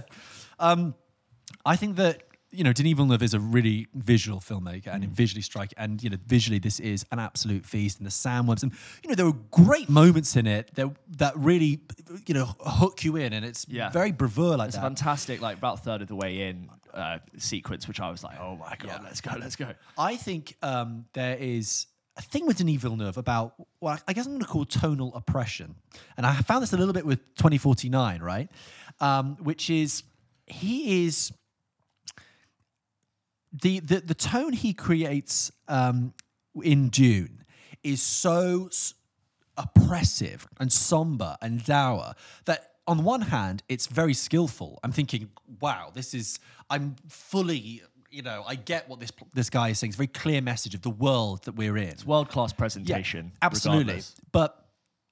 um, 0.59 0.95
I 1.65 1.77
think 1.77 1.97
that 1.97 2.23
you 2.53 2.65
know 2.65 2.73
Denis 2.73 2.95
Villeneuve 2.95 3.23
is 3.23 3.35
a 3.35 3.41
really 3.41 3.87
visual 3.95 4.41
filmmaker 4.41 4.87
and 4.95 5.05
visually 5.09 5.43
striking, 5.43 5.77
and 5.79 6.03
you 6.03 6.11
know 6.11 6.17
visually 6.27 6.59
this 6.59 6.81
is 6.81 7.05
an 7.12 7.19
absolute 7.19 7.65
feast. 7.67 7.99
And 7.99 8.07
the 8.07 8.11
sandworms, 8.11 8.62
and 8.62 8.73
you 9.03 9.09
know 9.11 9.15
there 9.15 9.27
were 9.27 9.39
great 9.51 9.89
moments 9.89 10.37
in 10.37 10.47
it 10.47 10.75
that 10.75 10.89
that 11.19 11.37
really 11.37 11.81
you 12.27 12.35
know 12.35 12.47
hook 12.61 13.05
you 13.05 13.17
in, 13.17 13.33
and 13.35 13.45
it's 13.45 13.67
Yeah. 13.69 13.91
very 13.91 14.11
bravura 14.11 14.57
like 14.57 14.69
It's 14.69 14.77
that. 14.77 14.83
fantastic, 14.83 15.41
like 15.41 15.59
about 15.59 15.79
a 15.79 15.83
third 15.83 16.03
of 16.03 16.09
the 16.09 16.17
way 16.17 16.49
in 16.49 16.69
uh, 16.96 17.18
sequence, 17.37 17.87
which 17.87 18.00
I 18.00 18.11
was 18.11 18.24
like, 18.24 18.38
oh 18.40 18.56
my 18.56 18.74
god, 18.78 18.87
Yeah. 18.87 18.98
let's 19.04 19.20
go, 19.20 19.32
let's 19.38 19.54
go. 19.56 19.72
I 19.98 20.16
think 20.16 20.56
um, 20.62 21.04
there 21.12 21.37
is 21.38 21.87
a 22.16 22.22
thing 22.22 22.46
with 22.46 22.56
Denis 22.59 22.80
Villeneuve 22.80 23.18
about 23.18 23.54
what 23.78 24.02
I 24.09 24.12
guess 24.14 24.24
I'm 24.26 24.32
going 24.32 24.40
to 24.40 24.46
call 24.48 24.64
tonal 24.64 25.12
oppression, 25.14 25.74
and 26.16 26.24
I 26.26 26.35
found 26.37 26.62
this 26.62 26.72
a 26.72 26.76
little 26.76 26.94
bit 26.94 27.04
with 27.06 27.18
2049, 27.37 28.22
right? 28.22 28.48
Um, 29.00 29.37
which 29.40 29.68
is 29.70 30.02
he 30.46 31.04
is 31.06 31.32
the 33.52 33.80
the 33.80 34.00
the 34.00 34.14
tone 34.14 34.52
he 34.52 34.72
creates 34.72 35.52
um, 35.68 36.12
in 36.62 36.88
Dune 36.88 37.44
is 37.82 38.02
so 38.02 38.68
oppressive 39.56 40.46
and 40.59 40.72
somber 40.72 41.37
and 41.40 41.64
dour 41.64 42.14
that 42.44 42.72
on 42.87 43.05
one 43.05 43.22
hand 43.22 43.62
it's 43.68 43.87
very 43.87 44.14
skillful. 44.14 44.79
I'm 44.83 44.92
thinking 44.92 45.31
wow 45.61 45.90
this 45.94 46.14
is 46.14 46.38
i'm 46.70 46.96
fully 47.09 47.83
you 48.11 48.22
know 48.22 48.44
i 48.46 48.55
get 48.55 48.88
what 48.88 49.01
this 49.01 49.12
this 49.35 49.51
guy 49.51 49.68
is 49.70 49.79
saying. 49.79 49.90
It's 49.90 49.96
a 49.96 49.99
very 49.99 50.07
clear 50.09 50.40
message 50.40 50.75
of 50.75 50.83
the 50.83 50.90
world 50.90 51.44
that 51.44 51.55
we're 51.57 51.77
in. 51.77 51.88
It's 51.88 52.07
World 52.07 52.29
class 52.29 52.53
presentation, 52.53 53.33
absolutely. 53.42 53.81
regardless. 53.85 54.14
but 54.33 54.66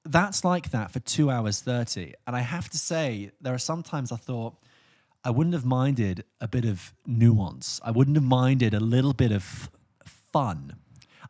that's 0.04 0.44
like 0.44 0.70
that 0.70 0.90
for 0.90 1.00
two 1.00 1.30
hours 1.30 1.60
30 1.60 2.12
and 2.26 2.36
i 2.36 2.40
have 2.40 2.68
to 2.68 2.76
say 2.76 3.30
there 3.40 3.54
are 3.54 3.58
sometimes 3.58 4.12
i 4.12 4.16
thought 4.16 4.54
i 5.24 5.30
wouldn't 5.30 5.54
have 5.54 5.64
minded 5.64 6.24
a 6.42 6.46
bit 6.48 6.66
of 6.66 6.92
nuance. 7.06 7.80
I 7.82 7.90
wouldn't 7.90 8.16
have 8.16 8.24
minded 8.24 8.74
a 8.74 8.80
little 8.80 9.14
bit 9.14 9.32
of 9.32 9.70
fun 10.04 10.76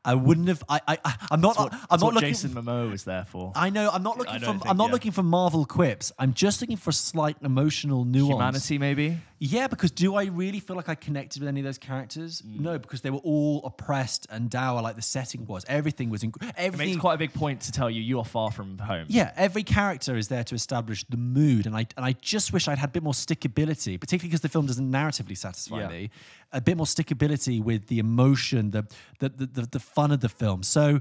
i 0.05 0.15
wouldn't 0.15 0.49
have 0.49 0.63
i, 0.69 0.81
I 0.87 1.17
i'm 1.31 1.41
not 1.41 1.57
what, 1.57 1.73
i'm 1.73 2.01
not 2.01 2.03
what 2.03 2.15
looking 2.15 2.31
Jason 2.31 2.51
Momoa 2.51 2.91
was 2.91 3.05
there 3.05 3.25
for. 3.25 3.53
I 3.55 3.71
know. 3.71 3.91
I'm 3.91 4.03
not 4.03 4.19
looking 4.19 4.39
for. 4.41 4.47
think, 4.47 4.67
I'm 4.67 4.77
not 4.77 4.89
yeah. 4.89 4.93
looking 4.93 5.13
for 5.13 5.23
Marvel 5.23 5.65
quips. 5.65 6.13
I'm 6.19 6.35
just 6.35 6.61
looking 6.61 6.77
for 6.77 6.93
slight 6.93 7.37
emotional 7.43 8.05
nuance. 8.05 8.31
Humanity, 8.33 8.79
maybe. 8.79 9.19
Yeah, 9.47 9.67
because 9.67 9.91
do 9.91 10.15
I 10.15 10.25
really 10.25 10.59
feel 10.59 10.75
like 10.75 10.89
I 10.89 10.95
connected 10.95 11.41
with 11.43 11.49
any 11.51 11.61
of 11.61 11.65
those 11.65 11.77
characters? 11.77 12.41
Mm. 12.41 12.61
No, 12.61 12.79
because 12.79 13.03
they 13.03 13.11
were 13.11 13.19
all 13.19 13.63
oppressed 13.67 14.27
and 14.31 14.49
dour, 14.49 14.81
like 14.81 14.97
the 14.97 15.03
setting 15.03 15.45
was. 15.45 15.67
Everything 15.69 16.09
was. 16.09 16.23
Inc- 16.23 16.41
It 16.59 16.79
makes 16.79 16.97
quite 16.97 17.15
a 17.15 17.19
big 17.19 17.35
point 17.35 17.61
to 17.63 17.73
tell 17.73 17.91
you 17.91 18.01
you 18.01 18.19
are 18.21 18.25
far 18.25 18.51
from 18.51 18.79
home. 18.79 19.05
yeah, 19.09 19.33
every 19.37 19.63
character 19.63 20.17
is 20.17 20.29
there 20.29 20.45
to 20.45 20.55
establish 20.55 21.05
the 21.11 21.19
mood, 21.19 21.67
and 21.67 21.77
I 21.77 21.87
and 21.97 22.07
I 22.07 22.13
just 22.23 22.55
wish 22.55 22.69
I'd 22.69 22.79
had 22.79 22.89
a 22.89 22.93
bit 22.93 23.03
more 23.03 23.13
stickability, 23.13 24.01
particularly 24.01 24.31
because 24.31 24.41
the 24.41 24.49
film 24.49 24.65
doesn't 24.65 24.91
narratively 24.91 25.37
satisfy 25.37 25.81
Yeah. 25.81 25.89
me. 25.89 26.11
A 26.53 26.63
bit 26.63 26.77
more 26.79 26.87
stickability 26.87 27.63
with 27.63 27.89
the 27.89 27.99
emotion, 27.99 28.71
the 28.71 28.87
the, 29.19 29.29
the 29.29 29.47
the 29.47 29.63
the 29.73 29.81
fun 29.81 30.11
of 30.11 30.21
the 30.21 30.31
film. 30.31 30.63
So, 30.63 31.01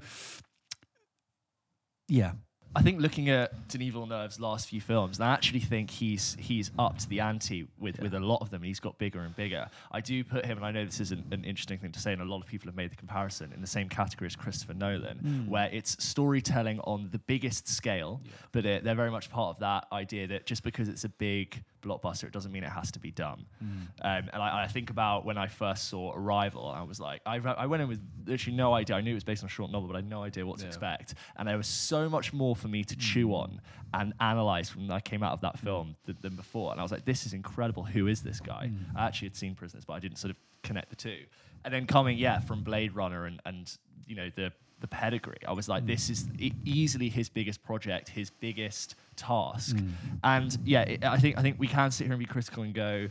yeah, 2.09 2.33
I 2.75 2.81
think 2.81 2.99
looking 2.99 3.29
at 3.29 3.67
Denis 3.67 3.93
Villeneuve's 3.93 4.39
last 4.39 4.67
few 4.67 4.81
films, 4.81 5.19
I 5.19 5.31
actually 5.31 5.59
think 5.59 5.91
he's 5.91 6.35
he's 6.39 6.71
upped 6.79 7.07
the 7.07 7.19
ante 7.19 7.67
with, 7.79 7.99
with 7.99 8.15
a 8.15 8.19
lot 8.19 8.39
of 8.41 8.49
them, 8.49 8.61
and 8.63 8.67
he's 8.67 8.79
got 8.79 8.97
bigger 8.97 9.19
and 9.19 9.35
bigger. 9.35 9.67
I 9.91 10.01
do 10.01 10.23
put 10.23 10.43
him, 10.45 10.57
and 10.57 10.65
I 10.65 10.71
know 10.71 10.83
this 10.83 10.99
isn't 10.99 11.31
an 11.31 11.43
interesting 11.43 11.77
thing 11.77 11.91
to 11.91 11.99
say, 11.99 12.13
and 12.13 12.21
a 12.21 12.25
lot 12.25 12.41
of 12.41 12.47
people 12.47 12.67
have 12.67 12.75
made 12.75 12.91
the 12.91 12.95
comparison 12.95 13.51
in 13.53 13.61
the 13.61 13.67
same 13.67 13.89
category 13.89 14.25
as 14.25 14.35
Christopher 14.35 14.73
Nolan, 14.73 15.17
Hmm. 15.19 15.49
where 15.49 15.69
it's 15.71 16.03
storytelling 16.03 16.79
on 16.81 17.09
the 17.11 17.19
biggest 17.19 17.67
scale, 17.67 18.21
but 18.51 18.65
it, 18.65 18.83
they're 18.83 18.95
very 18.95 19.11
much 19.11 19.29
part 19.29 19.55
of 19.55 19.59
that 19.59 19.85
idea 19.91 20.25
that 20.27 20.45
just 20.47 20.63
because 20.63 20.89
it's 20.89 21.03
a 21.03 21.09
big 21.09 21.63
blockbuster, 21.83 22.23
it 22.23 22.31
doesn't 22.31 22.51
mean 22.51 22.63
it 22.63 22.69
has 22.71 22.91
to 22.93 22.99
be 22.99 23.11
dumb. 23.11 23.45
Hmm. 23.59 23.65
Um, 24.01 24.29
and 24.33 24.41
I, 24.41 24.63
I 24.63 24.67
think 24.67 24.89
about 24.89 25.25
when 25.25 25.37
I 25.37 25.47
first 25.47 25.89
saw 25.89 26.13
Arrival, 26.15 26.67
I 26.67 26.81
was 26.83 26.99
like, 26.99 27.21
I, 27.25 27.35
I 27.37 27.65
went 27.67 27.83
in 27.83 27.89
with 27.89 28.01
literally 28.25 28.55
no 28.57 28.73
idea. 28.73 28.95
I 28.95 29.01
knew 29.01 29.11
it 29.11 29.15
was 29.15 29.23
based 29.23 29.43
on 29.43 29.47
a 29.47 29.49
short 29.51 29.71
novel, 29.71 29.87
but 29.87 29.95
I 29.95 29.99
had 29.99 30.09
no 30.09 30.23
idea 30.23 30.45
what 30.45 30.57
to 30.59 30.63
Yeah. 30.63 30.69
expect. 30.69 31.13
And 31.35 31.47
there 31.47 31.57
was 31.57 31.67
so 31.67 32.09
much 32.09 32.33
more 32.33 32.55
for 32.55 32.67
me 32.67 32.83
to 32.85 32.95
chew 32.95 33.33
on 33.35 33.61
and 33.93 34.13
analyze 34.19 34.75
when 34.75 34.89
I 34.89 34.99
came 34.99 35.21
out 35.21 35.33
of 35.33 35.41
that 35.41 35.59
film 35.59 35.95
th- 36.05 36.17
than 36.21 36.35
before. 36.35 36.71
And 36.71 36.79
I 36.79 36.83
was 36.83 36.91
like, 36.91 37.05
this 37.05 37.25
is 37.25 37.33
incredible. 37.33 37.83
Who 37.83 38.07
is 38.07 38.23
this 38.23 38.39
guy? 38.39 38.71
I 38.95 39.05
actually 39.05 39.27
had 39.27 39.35
seen 39.35 39.53
Prisoners, 39.55 39.85
but 39.85 39.93
I 39.93 39.99
didn't 39.99 40.17
sort 40.17 40.31
of 40.31 40.37
connect 40.63 40.89
the 40.89 40.95
two. 40.95 41.19
And 41.65 41.73
then 41.73 41.85
coming, 41.85 42.17
yeah, 42.17 42.39
from 42.39 42.63
Blade 42.63 42.95
Runner 42.95 43.25
and, 43.25 43.39
and 43.45 43.71
you 44.07 44.15
know, 44.15 44.29
the 44.35 44.51
the 44.83 44.87
pedigree. 44.87 45.39
I 45.47 45.53
was 45.53 45.69
like, 45.69 45.83
hmm. 45.83 45.87
this 45.87 46.09
is 46.09 46.27
e- 46.37 46.51
easily 46.65 47.07
his 47.07 47.29
biggest 47.29 47.63
project, 47.63 48.09
his 48.09 48.29
biggest 48.29 48.95
task. 49.15 49.77
Hmm. 49.77 49.89
And 50.23 50.57
yeah, 50.65 50.81
it, 50.81 51.05
I 51.05 51.17
think 51.17 51.37
I 51.37 51.41
think 51.41 51.55
we 51.57 51.67
can 51.67 51.89
sit 51.89 52.03
here 52.03 52.13
and 52.13 52.19
be 52.19 52.25
critical 52.25 52.63
and 52.63 52.73
go, 52.73 53.09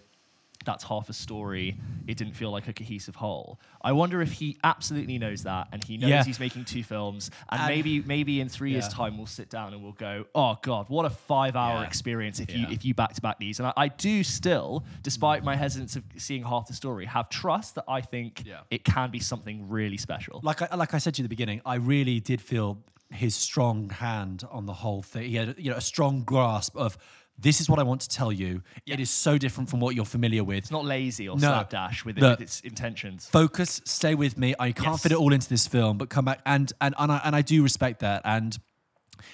that's 0.65 0.85
half 0.85 1.09
a 1.09 1.13
story. 1.13 1.77
It 2.07 2.17
didn't 2.17 2.35
feel 2.35 2.51
like 2.51 2.69
a 2.69 2.73
cohesive 2.73 3.17
whole. 3.17 3.61
I 3.83 3.93
wonder 3.93 4.21
if 4.23 4.33
he 4.33 4.59
absolutely 4.65 5.19
knows 5.19 5.43
that, 5.45 5.69
and 5.73 5.83
he 5.85 5.97
knows 5.97 6.11
Yeah. 6.11 6.25
he's 6.25 6.41
making 6.41 6.65
two 6.65 6.83
films, 6.83 7.31
and, 7.51 7.61
And- 7.61 7.69
maybe 7.69 8.01
maybe 8.03 8.41
in 8.41 8.49
three 8.49 8.71
years' 8.73 8.89
time 8.89 9.17
we'll 9.17 9.27
sit 9.27 9.51
down 9.51 9.73
and 9.75 9.83
we'll 9.83 9.93
go, 9.93 10.27
oh 10.35 10.59
god, 10.63 10.89
what 10.89 11.05
a 11.05 11.11
five-hour 11.11 11.81
Yeah. 11.81 11.87
experience 11.87 12.41
if 12.41 12.55
you 12.55 12.67
if 12.69 12.85
you 12.85 12.95
back 12.95 13.15
to 13.15 13.21
back 13.21 13.39
these. 13.39 13.59
And 13.61 13.69
I, 13.69 13.73
I 13.77 13.89
do 13.89 14.23
still, 14.23 14.85
despite 15.03 15.45
my 15.45 15.57
hesitance 15.57 15.97
of 15.97 16.05
seeing 16.17 16.43
half 16.45 16.67
the 16.67 16.75
story, 16.75 17.07
have 17.07 17.29
trust 17.29 17.75
that 17.77 17.85
I 17.89 18.01
think 18.01 18.45
Yeah. 18.47 18.61
it 18.71 18.85
can 18.85 19.11
be 19.11 19.19
something 19.21 19.69
really 19.69 19.97
special. 19.97 20.41
like 20.43 20.63
I, 20.63 20.75
like 20.77 20.95
I 20.95 20.99
said 20.99 21.15
to 21.15 21.23
you 21.23 21.25
at 21.25 21.27
the 21.31 21.37
beginning, 21.37 21.61
I 21.67 21.77
really 21.77 22.21
did 22.21 22.41
feel 22.41 22.79
his 23.11 23.35
strong 23.35 23.91
hand 23.91 24.43
on 24.51 24.65
the 24.65 24.73
whole 24.73 25.03
thing. 25.03 25.29
He 25.29 25.37
had 25.37 25.55
you 25.59 25.71
know 25.71 25.77
a 25.77 25.81
strong 25.83 26.23
grasp 26.25 26.77
of 26.77 26.97
this 27.39 27.61
is 27.61 27.69
what 27.69 27.79
I 27.79 27.83
want 27.83 28.01
to 28.03 28.09
tell 28.09 28.31
you. 28.31 28.63
It 28.87 29.01
is 29.01 29.11
so 29.11 29.37
different 29.39 29.69
from 29.71 29.81
what 29.81 29.95
you're 29.97 30.05
familiar 30.05 30.45
with. 30.45 30.59
it's 30.59 30.71
not 30.71 30.85
lazy 30.85 31.29
or 31.29 31.37
No. 31.37 31.49
slapdash 31.49 32.05
with, 32.05 32.19
it, 32.19 32.23
with 32.23 32.41
its 32.41 32.61
intentions. 32.61 33.27
Focus, 33.29 33.81
stay 33.85 34.15
with 34.15 34.39
me. 34.39 34.55
I 34.61 34.73
can't 34.73 34.89
Yes. 34.95 35.03
fit 35.03 35.13
it 35.13 35.19
all 35.19 35.33
into 35.33 35.49
this 35.49 35.67
film, 35.67 35.99
but 35.99 36.09
come 36.09 36.25
back 36.27 36.41
and 36.47 36.73
and 36.81 36.95
and 36.99 37.11
I, 37.13 37.21
and 37.25 37.35
I 37.35 37.43
do 37.43 37.63
respect 37.63 38.01
that. 38.01 38.23
And 38.25 38.57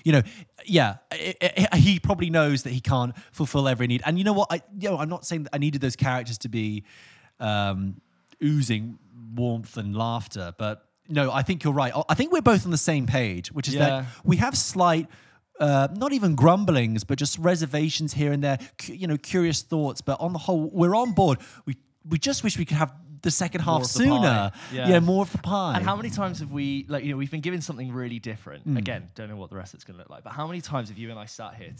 you 0.04 0.12
know, 0.12 0.22
yeah, 0.64 0.96
i 1.12 1.34
i 1.72 1.76
he 1.78 1.98
probably 1.98 2.30
knows 2.30 2.62
that 2.62 2.72
he 2.72 2.80
can't 2.80 3.14
fulfill 3.32 3.68
every 3.68 3.86
need. 3.86 4.02
And 4.06 4.16
you 4.18 4.24
know 4.24 4.32
what? 4.32 4.48
I 4.50 4.62
you 4.78 4.88
know, 4.90 4.98
I'm 4.98 5.08
not 5.08 5.26
saying 5.26 5.42
that 5.44 5.54
I 5.54 5.58
needed 5.58 5.80
those 5.80 5.96
characters 5.96 6.38
to 6.38 6.48
be 6.48 6.84
um, 7.40 8.00
oozing 8.42 8.98
warmth 9.34 9.76
and 9.76 9.94
laughter, 9.96 10.54
but 10.58 10.84
no, 11.08 11.32
I 11.32 11.42
think 11.42 11.64
you're 11.64 11.72
right. 11.72 11.92
I 12.08 12.14
think 12.14 12.32
we're 12.32 12.42
both 12.42 12.64
on 12.64 12.70
the 12.70 12.76
same 12.76 13.06
page, 13.06 13.50
which 13.52 13.66
is 13.68 13.74
Yeah. 13.74 13.80
that 13.88 14.06
we 14.24 14.36
have 14.36 14.56
slight. 14.56 15.08
Uh, 15.60 15.88
not 15.96 16.12
even 16.12 16.34
grumblings, 16.34 17.04
but 17.04 17.18
just 17.18 17.38
reservations 17.38 18.14
here 18.14 18.32
and 18.32 18.42
there. 18.44 18.58
cu- 18.78 18.94
you 18.94 19.06
know, 19.06 19.16
curious 19.16 19.62
thoughts. 19.62 20.00
But 20.00 20.20
on 20.20 20.32
the 20.32 20.38
whole, 20.38 20.70
we're 20.72 20.94
on 20.94 21.12
board. 21.12 21.38
We 21.66 21.76
we 22.08 22.18
just 22.18 22.42
wish 22.44 22.56
we 22.56 22.64
could 22.64 22.76
have 22.76 22.92
the 23.22 23.30
second 23.30 23.62
half 23.62 23.84
sooner. 23.84 24.18
pie. 24.18 24.52
Yeah. 24.72 25.00
more 25.00 25.22
of 25.22 25.32
the 25.32 25.38
pie. 25.38 25.74
And 25.76 25.84
how 25.84 25.96
many 25.96 26.10
times 26.10 26.40
have 26.40 26.52
we, 26.52 26.84
like, 26.88 27.04
you 27.04 27.10
know, 27.10 27.16
we've 27.16 27.30
been 27.30 27.40
given 27.40 27.60
something 27.60 27.92
really 27.92 28.18
different. 28.18 28.62
Hmm. 28.64 28.76
Again, 28.76 29.08
don't 29.14 29.28
know 29.28 29.36
what 29.36 29.50
the 29.50 29.56
rest 29.56 29.74
of 29.74 29.78
it's 29.78 29.84
going 29.84 29.96
to 29.96 29.98
look 30.02 30.10
like. 30.10 30.24
But 30.24 30.32
how 30.34 30.46
many 30.46 30.60
times 30.60 30.88
have 30.88 30.98
you 30.98 31.10
and 31.10 31.18
I 31.18 31.24
sat 31.26 31.54
here 31.54 31.72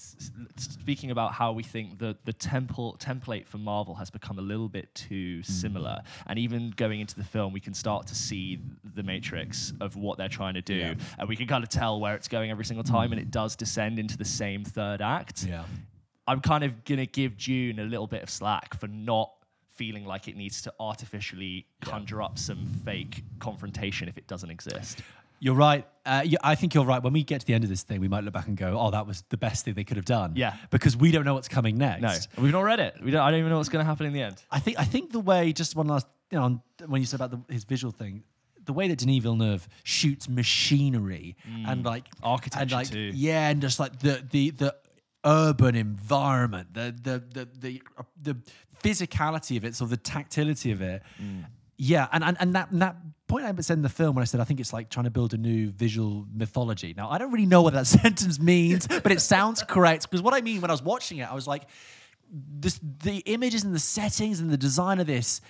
speaking 0.57 1.11
about 1.11 1.33
how 1.33 1.53
we 1.53 1.62
think 1.62 1.98
the 1.98 2.16
the 2.24 2.33
temple 2.33 2.96
template 2.98 3.46
for 3.46 3.59
Marvel 3.59 3.94
has 3.94 4.11
become 4.11 4.38
a 4.38 4.42
little 4.42 4.68
bit 4.68 4.94
too 4.94 5.38
Hmm. 5.38 5.42
similar, 5.53 6.01
and 6.27 6.38
even 6.38 6.70
going 6.70 7.01
into 7.01 7.14
the 7.16 7.24
film, 7.24 7.53
we 7.53 7.61
can 7.61 7.74
start 7.74 8.07
to 8.09 8.14
see 8.14 8.61
the 8.94 9.03
matrix 9.03 9.72
of 9.81 9.96
what 9.96 10.18
they're 10.18 10.29
trying 10.29 10.55
to 10.55 10.62
do, 10.62 10.74
Yeah. 10.74 10.94
and 11.18 11.29
we 11.29 11.37
can 11.37 11.46
kind 11.46 11.62
of 11.62 11.70
tell 11.70 12.01
where 12.01 12.14
it's 12.14 12.29
going 12.29 12.51
every 12.51 12.64
single 12.64 12.85
time, 12.85 13.12
and 13.12 13.20
it 13.20 13.31
does 13.31 13.57
descend 13.57 13.98
into 13.98 14.16
the 14.16 14.24
same 14.24 14.64
third 14.64 15.01
act. 15.01 15.44
Yeah. 15.44 15.64
I'm 16.27 16.40
kind 16.40 16.64
of 16.64 16.85
gonna 16.85 17.07
give 17.07 17.38
Dune 17.38 17.79
a 17.79 17.85
little 17.85 18.07
bit 18.07 18.22
of 18.22 18.31
slack 18.31 18.79
for 18.79 18.87
not 18.87 19.31
feeling 19.78 20.04
like 20.04 20.28
it 20.28 20.36
needs 20.36 20.60
to 20.62 20.72
artificially 20.80 21.64
conjure 21.80 22.20
up 22.20 22.38
some 22.38 22.66
fake 22.84 23.22
confrontation 23.38 24.08
if 24.08 24.18
it 24.18 24.26
doesn't 24.26 24.50
exist. 24.50 25.00
You're 25.40 25.54
right. 25.54 25.86
Uh, 26.04 26.22
yeah, 26.26 26.38
I 26.42 26.56
think 26.56 26.74
you're 26.74 26.84
right. 26.84 27.00
When 27.00 27.12
we 27.12 27.22
get 27.22 27.40
to 27.42 27.46
the 27.46 27.54
end 27.54 27.62
of 27.62 27.70
this 27.70 27.84
thing, 27.84 28.00
we 28.00 28.08
might 28.08 28.24
look 28.24 28.34
back 28.34 28.48
and 28.48 28.56
go, 28.56 28.76
"Oh, 28.76 28.90
that 28.90 29.06
was 29.06 29.22
the 29.28 29.36
best 29.36 29.64
thing 29.64 29.74
they 29.74 29.84
could 29.84 29.96
have 29.96 30.04
done." 30.04 30.32
Yeah. 30.34 30.54
because 30.70 30.96
we 30.96 31.12
don't 31.12 31.24
know 31.24 31.34
what's 31.34 31.46
coming 31.48 31.78
next. 31.78 32.02
No, 32.36 32.42
we've 32.42 32.50
not 32.52 32.62
read 32.64 32.80
it. 32.80 32.96
We 33.04 33.12
don't. 33.12 33.22
I 33.22 33.30
don't 33.30 33.38
even 33.38 33.50
know 33.50 33.58
what's 33.58 33.68
gonna 33.68 33.84
happen 33.84 34.04
in 34.06 34.12
the 34.12 34.22
end. 34.22 34.42
I 34.50 34.58
think 34.58 34.80
I 34.80 34.84
think 34.84 35.12
the 35.12 35.20
way 35.20 35.52
just 35.52 35.76
one 35.76 35.86
last 35.86 36.08
you 36.32 36.38
know 36.38 36.44
on- 36.44 36.62
when 36.86 37.00
you 37.00 37.06
said 37.06 37.20
about 37.20 37.30
the, 37.46 37.52
his 37.54 37.62
visual 37.62 37.92
thing, 37.92 38.24
the 38.64 38.72
way 38.72 38.88
that 38.88 38.98
Denis 38.98 39.22
Villeneuve 39.22 39.68
shoots 39.84 40.28
machinery 40.28 41.36
and 41.66 41.84
like 41.84 42.06
architecture 42.22 42.62
and 42.62 42.70
Mm. 42.70 42.74
Like 42.74 42.90
too. 42.90 43.10
yeah, 43.14 43.48
and 43.50 43.60
just 43.62 43.78
like 43.78 43.98
the 44.00 44.24
the 44.30 44.50
the 44.50 44.74
urban 45.28 45.74
environment, 45.74 46.72
the 46.72 46.94
the 47.02 47.22
the 47.32 47.48
the, 47.60 47.82
uh, 47.98 48.02
the 48.20 48.36
physicality 48.82 49.56
of 49.56 49.64
it, 49.64 49.74
so 49.74 49.84
the 49.84 49.96
tactility 49.96 50.72
of 50.72 50.80
it. 50.80 51.02
Mm. 51.22 51.44
Yeah, 51.76 52.08
and, 52.10 52.24
and 52.24 52.36
and 52.40 52.54
that 52.54 52.70
and 52.70 52.82
that 52.82 52.96
point 53.28 53.44
I 53.44 53.60
said 53.60 53.76
in 53.76 53.82
the 53.82 53.88
film 53.88 54.16
when 54.16 54.22
I 54.22 54.24
said 54.24 54.40
I 54.40 54.44
think 54.44 54.58
it's 54.58 54.72
like 54.72 54.88
trying 54.88 55.04
to 55.04 55.10
build 55.10 55.34
a 55.34 55.36
new 55.36 55.70
visual 55.70 56.26
mythology. 56.34 56.94
Now 56.96 57.10
I 57.10 57.18
don't 57.18 57.30
really 57.30 57.46
know 57.46 57.62
what 57.62 57.74
that 57.74 57.86
sentence 58.02 58.40
means, 58.40 58.88
but 58.88 59.12
it 59.12 59.20
sounds 59.20 59.62
correct 59.62 60.10
because 60.10 60.22
what 60.22 60.34
I 60.34 60.40
mean 60.40 60.60
when 60.60 60.70
I 60.70 60.74
was 60.74 60.82
watching 60.82 61.18
it, 61.18 61.30
I 61.30 61.34
was 61.34 61.46
like, 61.46 61.64
this 62.30 62.80
the 63.04 63.18
images 63.26 63.64
and 63.64 63.74
the 63.74 63.78
settings 63.78 64.40
and 64.40 64.50
the 64.50 64.56
design 64.56 64.98
of 64.98 65.06
this. 65.06 65.40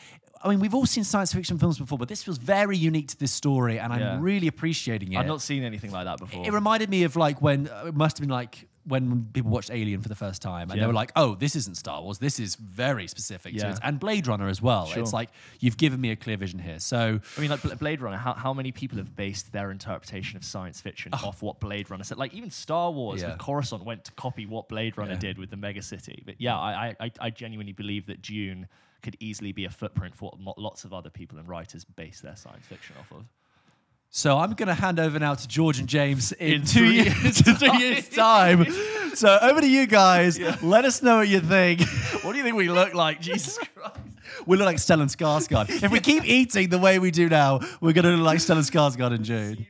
I 0.42 0.48
mean, 0.48 0.60
we've 0.60 0.74
all 0.74 0.86
seen 0.86 1.02
science 1.02 1.32
fiction 1.32 1.58
films 1.58 1.78
before, 1.78 1.98
but 1.98 2.08
this 2.08 2.22
feels 2.22 2.38
very 2.38 2.76
unique 2.76 3.08
to 3.08 3.18
this 3.18 3.32
story, 3.32 3.80
and 3.80 3.92
I'm 3.92 4.20
really 4.20 4.46
appreciating 4.46 5.12
it. 5.12 5.16
I've 5.16 5.26
not 5.26 5.42
seen 5.42 5.64
anything 5.64 5.90
like 5.90 6.04
that 6.04 6.20
before. 6.20 6.46
It 6.46 6.52
reminded 6.52 6.88
me 6.90 7.02
of 7.02 7.16
like 7.16 7.42
when 7.42 7.68
uh, 7.68 7.86
it 7.86 7.94
must 7.94 8.18
have 8.18 8.22
been 8.22 8.32
like 8.32 8.67
when 8.88 9.29
people 9.33 9.51
watched 9.51 9.70
Alien 9.70 10.01
for 10.01 10.09
the 10.09 10.14
first 10.14 10.42
time 10.42 10.70
and 10.70 10.81
they 10.81 10.87
were 10.87 10.92
like, 10.92 11.12
"Oh, 11.14 11.35
this 11.35 11.55
isn't 11.55 11.77
Star 11.77 12.03
Wars. 12.03 12.18
This 12.18 12.40
is 12.40 12.55
very 12.57 13.07
specific 13.07 13.53
to 13.55 13.61
Yeah. 13.61 13.72
it." 13.72 13.79
And 13.83 14.01
Blade 14.01 14.27
Runner 14.27 14.48
as 14.48 14.61
well. 14.62 14.87
Sure. 14.87 15.03
It's 15.03 15.12
like 15.12 15.31
you've 15.61 15.77
given 15.77 16.01
me 16.01 16.11
a 16.11 16.16
clear 16.16 16.37
vision 16.37 16.59
here. 16.59 16.81
So 16.81 17.20
I 17.37 17.40
mean, 17.40 17.51
like 17.51 17.79
Blade 17.79 18.01
Runner. 18.01 18.16
How, 18.16 18.35
how 18.35 18.53
many 18.55 18.72
people 18.72 18.98
have 18.98 19.14
based 19.14 19.53
their 19.53 19.70
interpretation 19.70 20.37
of 20.37 20.44
science 20.44 20.81
fiction 20.81 21.12
off 21.14 21.42
what 21.42 21.61
Blade 21.61 21.90
Runner 21.90 22.05
said? 22.05 22.18
Like 22.18 22.35
even 22.35 22.51
Star 22.51 22.90
Wars 22.90 23.22
Oh. 23.22 23.27
Yeah. 23.27 23.33
with 23.33 23.40
Coruscant 23.40 23.85
went 23.85 24.05
to 24.07 24.12
copy 24.12 24.46
what 24.46 24.68
Blade 24.68 24.96
Runner 24.98 25.12
Yeah. 25.12 25.18
did 25.18 25.38
with 25.38 25.51
the 25.51 25.57
mega 25.57 25.83
city. 25.83 26.22
But 26.27 26.37
yeah, 26.38 26.57
I, 26.59 26.96
I, 27.01 27.11
I 27.20 27.31
genuinely 27.31 27.72
believe 27.72 28.07
that 28.07 28.22
Dune 28.22 28.66
could 29.03 29.16
easily 29.20 29.53
be 29.53 29.64
a 29.64 29.70
footprint 29.70 30.14
for 30.16 30.33
what 30.42 30.59
lots 30.59 30.85
of 30.85 30.92
other 30.92 31.11
people 31.11 31.38
and 31.38 31.48
writers 31.48 31.85
base 31.85 32.20
their 32.20 32.35
science 32.37 32.66
fiction 32.66 32.96
off 32.98 33.12
of. 33.12 33.24
So 34.11 34.38
I'm 34.38 34.55
going 34.55 34.68
to 34.68 34.75
hand 34.75 34.99
over 34.99 35.18
now 35.18 35.35
to 35.35 35.49
George 35.49 35.79
and 35.79 35.88
James 35.88 36.33
in, 36.33 36.53
In 36.55 36.64
two, 36.64 36.79
three 36.81 36.92
years, 37.03 37.42
two 37.59 37.79
years' 37.79 38.09
time. 38.09 38.66
So 39.14 39.38
over 39.42 39.61
to 39.61 39.68
you 39.68 39.87
guys. 39.87 40.40
Let 40.62 40.85
us 40.85 41.03
know 41.03 41.16
what 41.18 41.29
you 41.29 41.40
think. 41.40 41.83
What 42.23 42.33
do 42.33 42.38
you 42.38 42.44
think 42.44 42.57
we 42.57 42.68
look 42.68 42.94
like? 42.94 43.21
Jesus 43.21 43.59
Christ. 43.59 43.97
We 44.44 44.57
look 44.57 44.66
like 44.66 44.77
Stellan 44.77 45.07
Skarsgård. 45.09 45.83
if 45.83 45.90
we 45.90 46.01
keep 46.01 46.25
eating 46.25 46.68
the 46.68 46.79
way 46.79 46.99
we 46.99 47.11
do 47.11 47.29
now, 47.29 47.61
we're 47.81 47.92
going 47.92 48.05
to 48.05 48.11
look 48.11 48.25
like 48.27 48.38
Stellan 48.38 48.68
Skarsgård 48.68 49.14
in 49.14 49.23
Dune. 49.23 49.66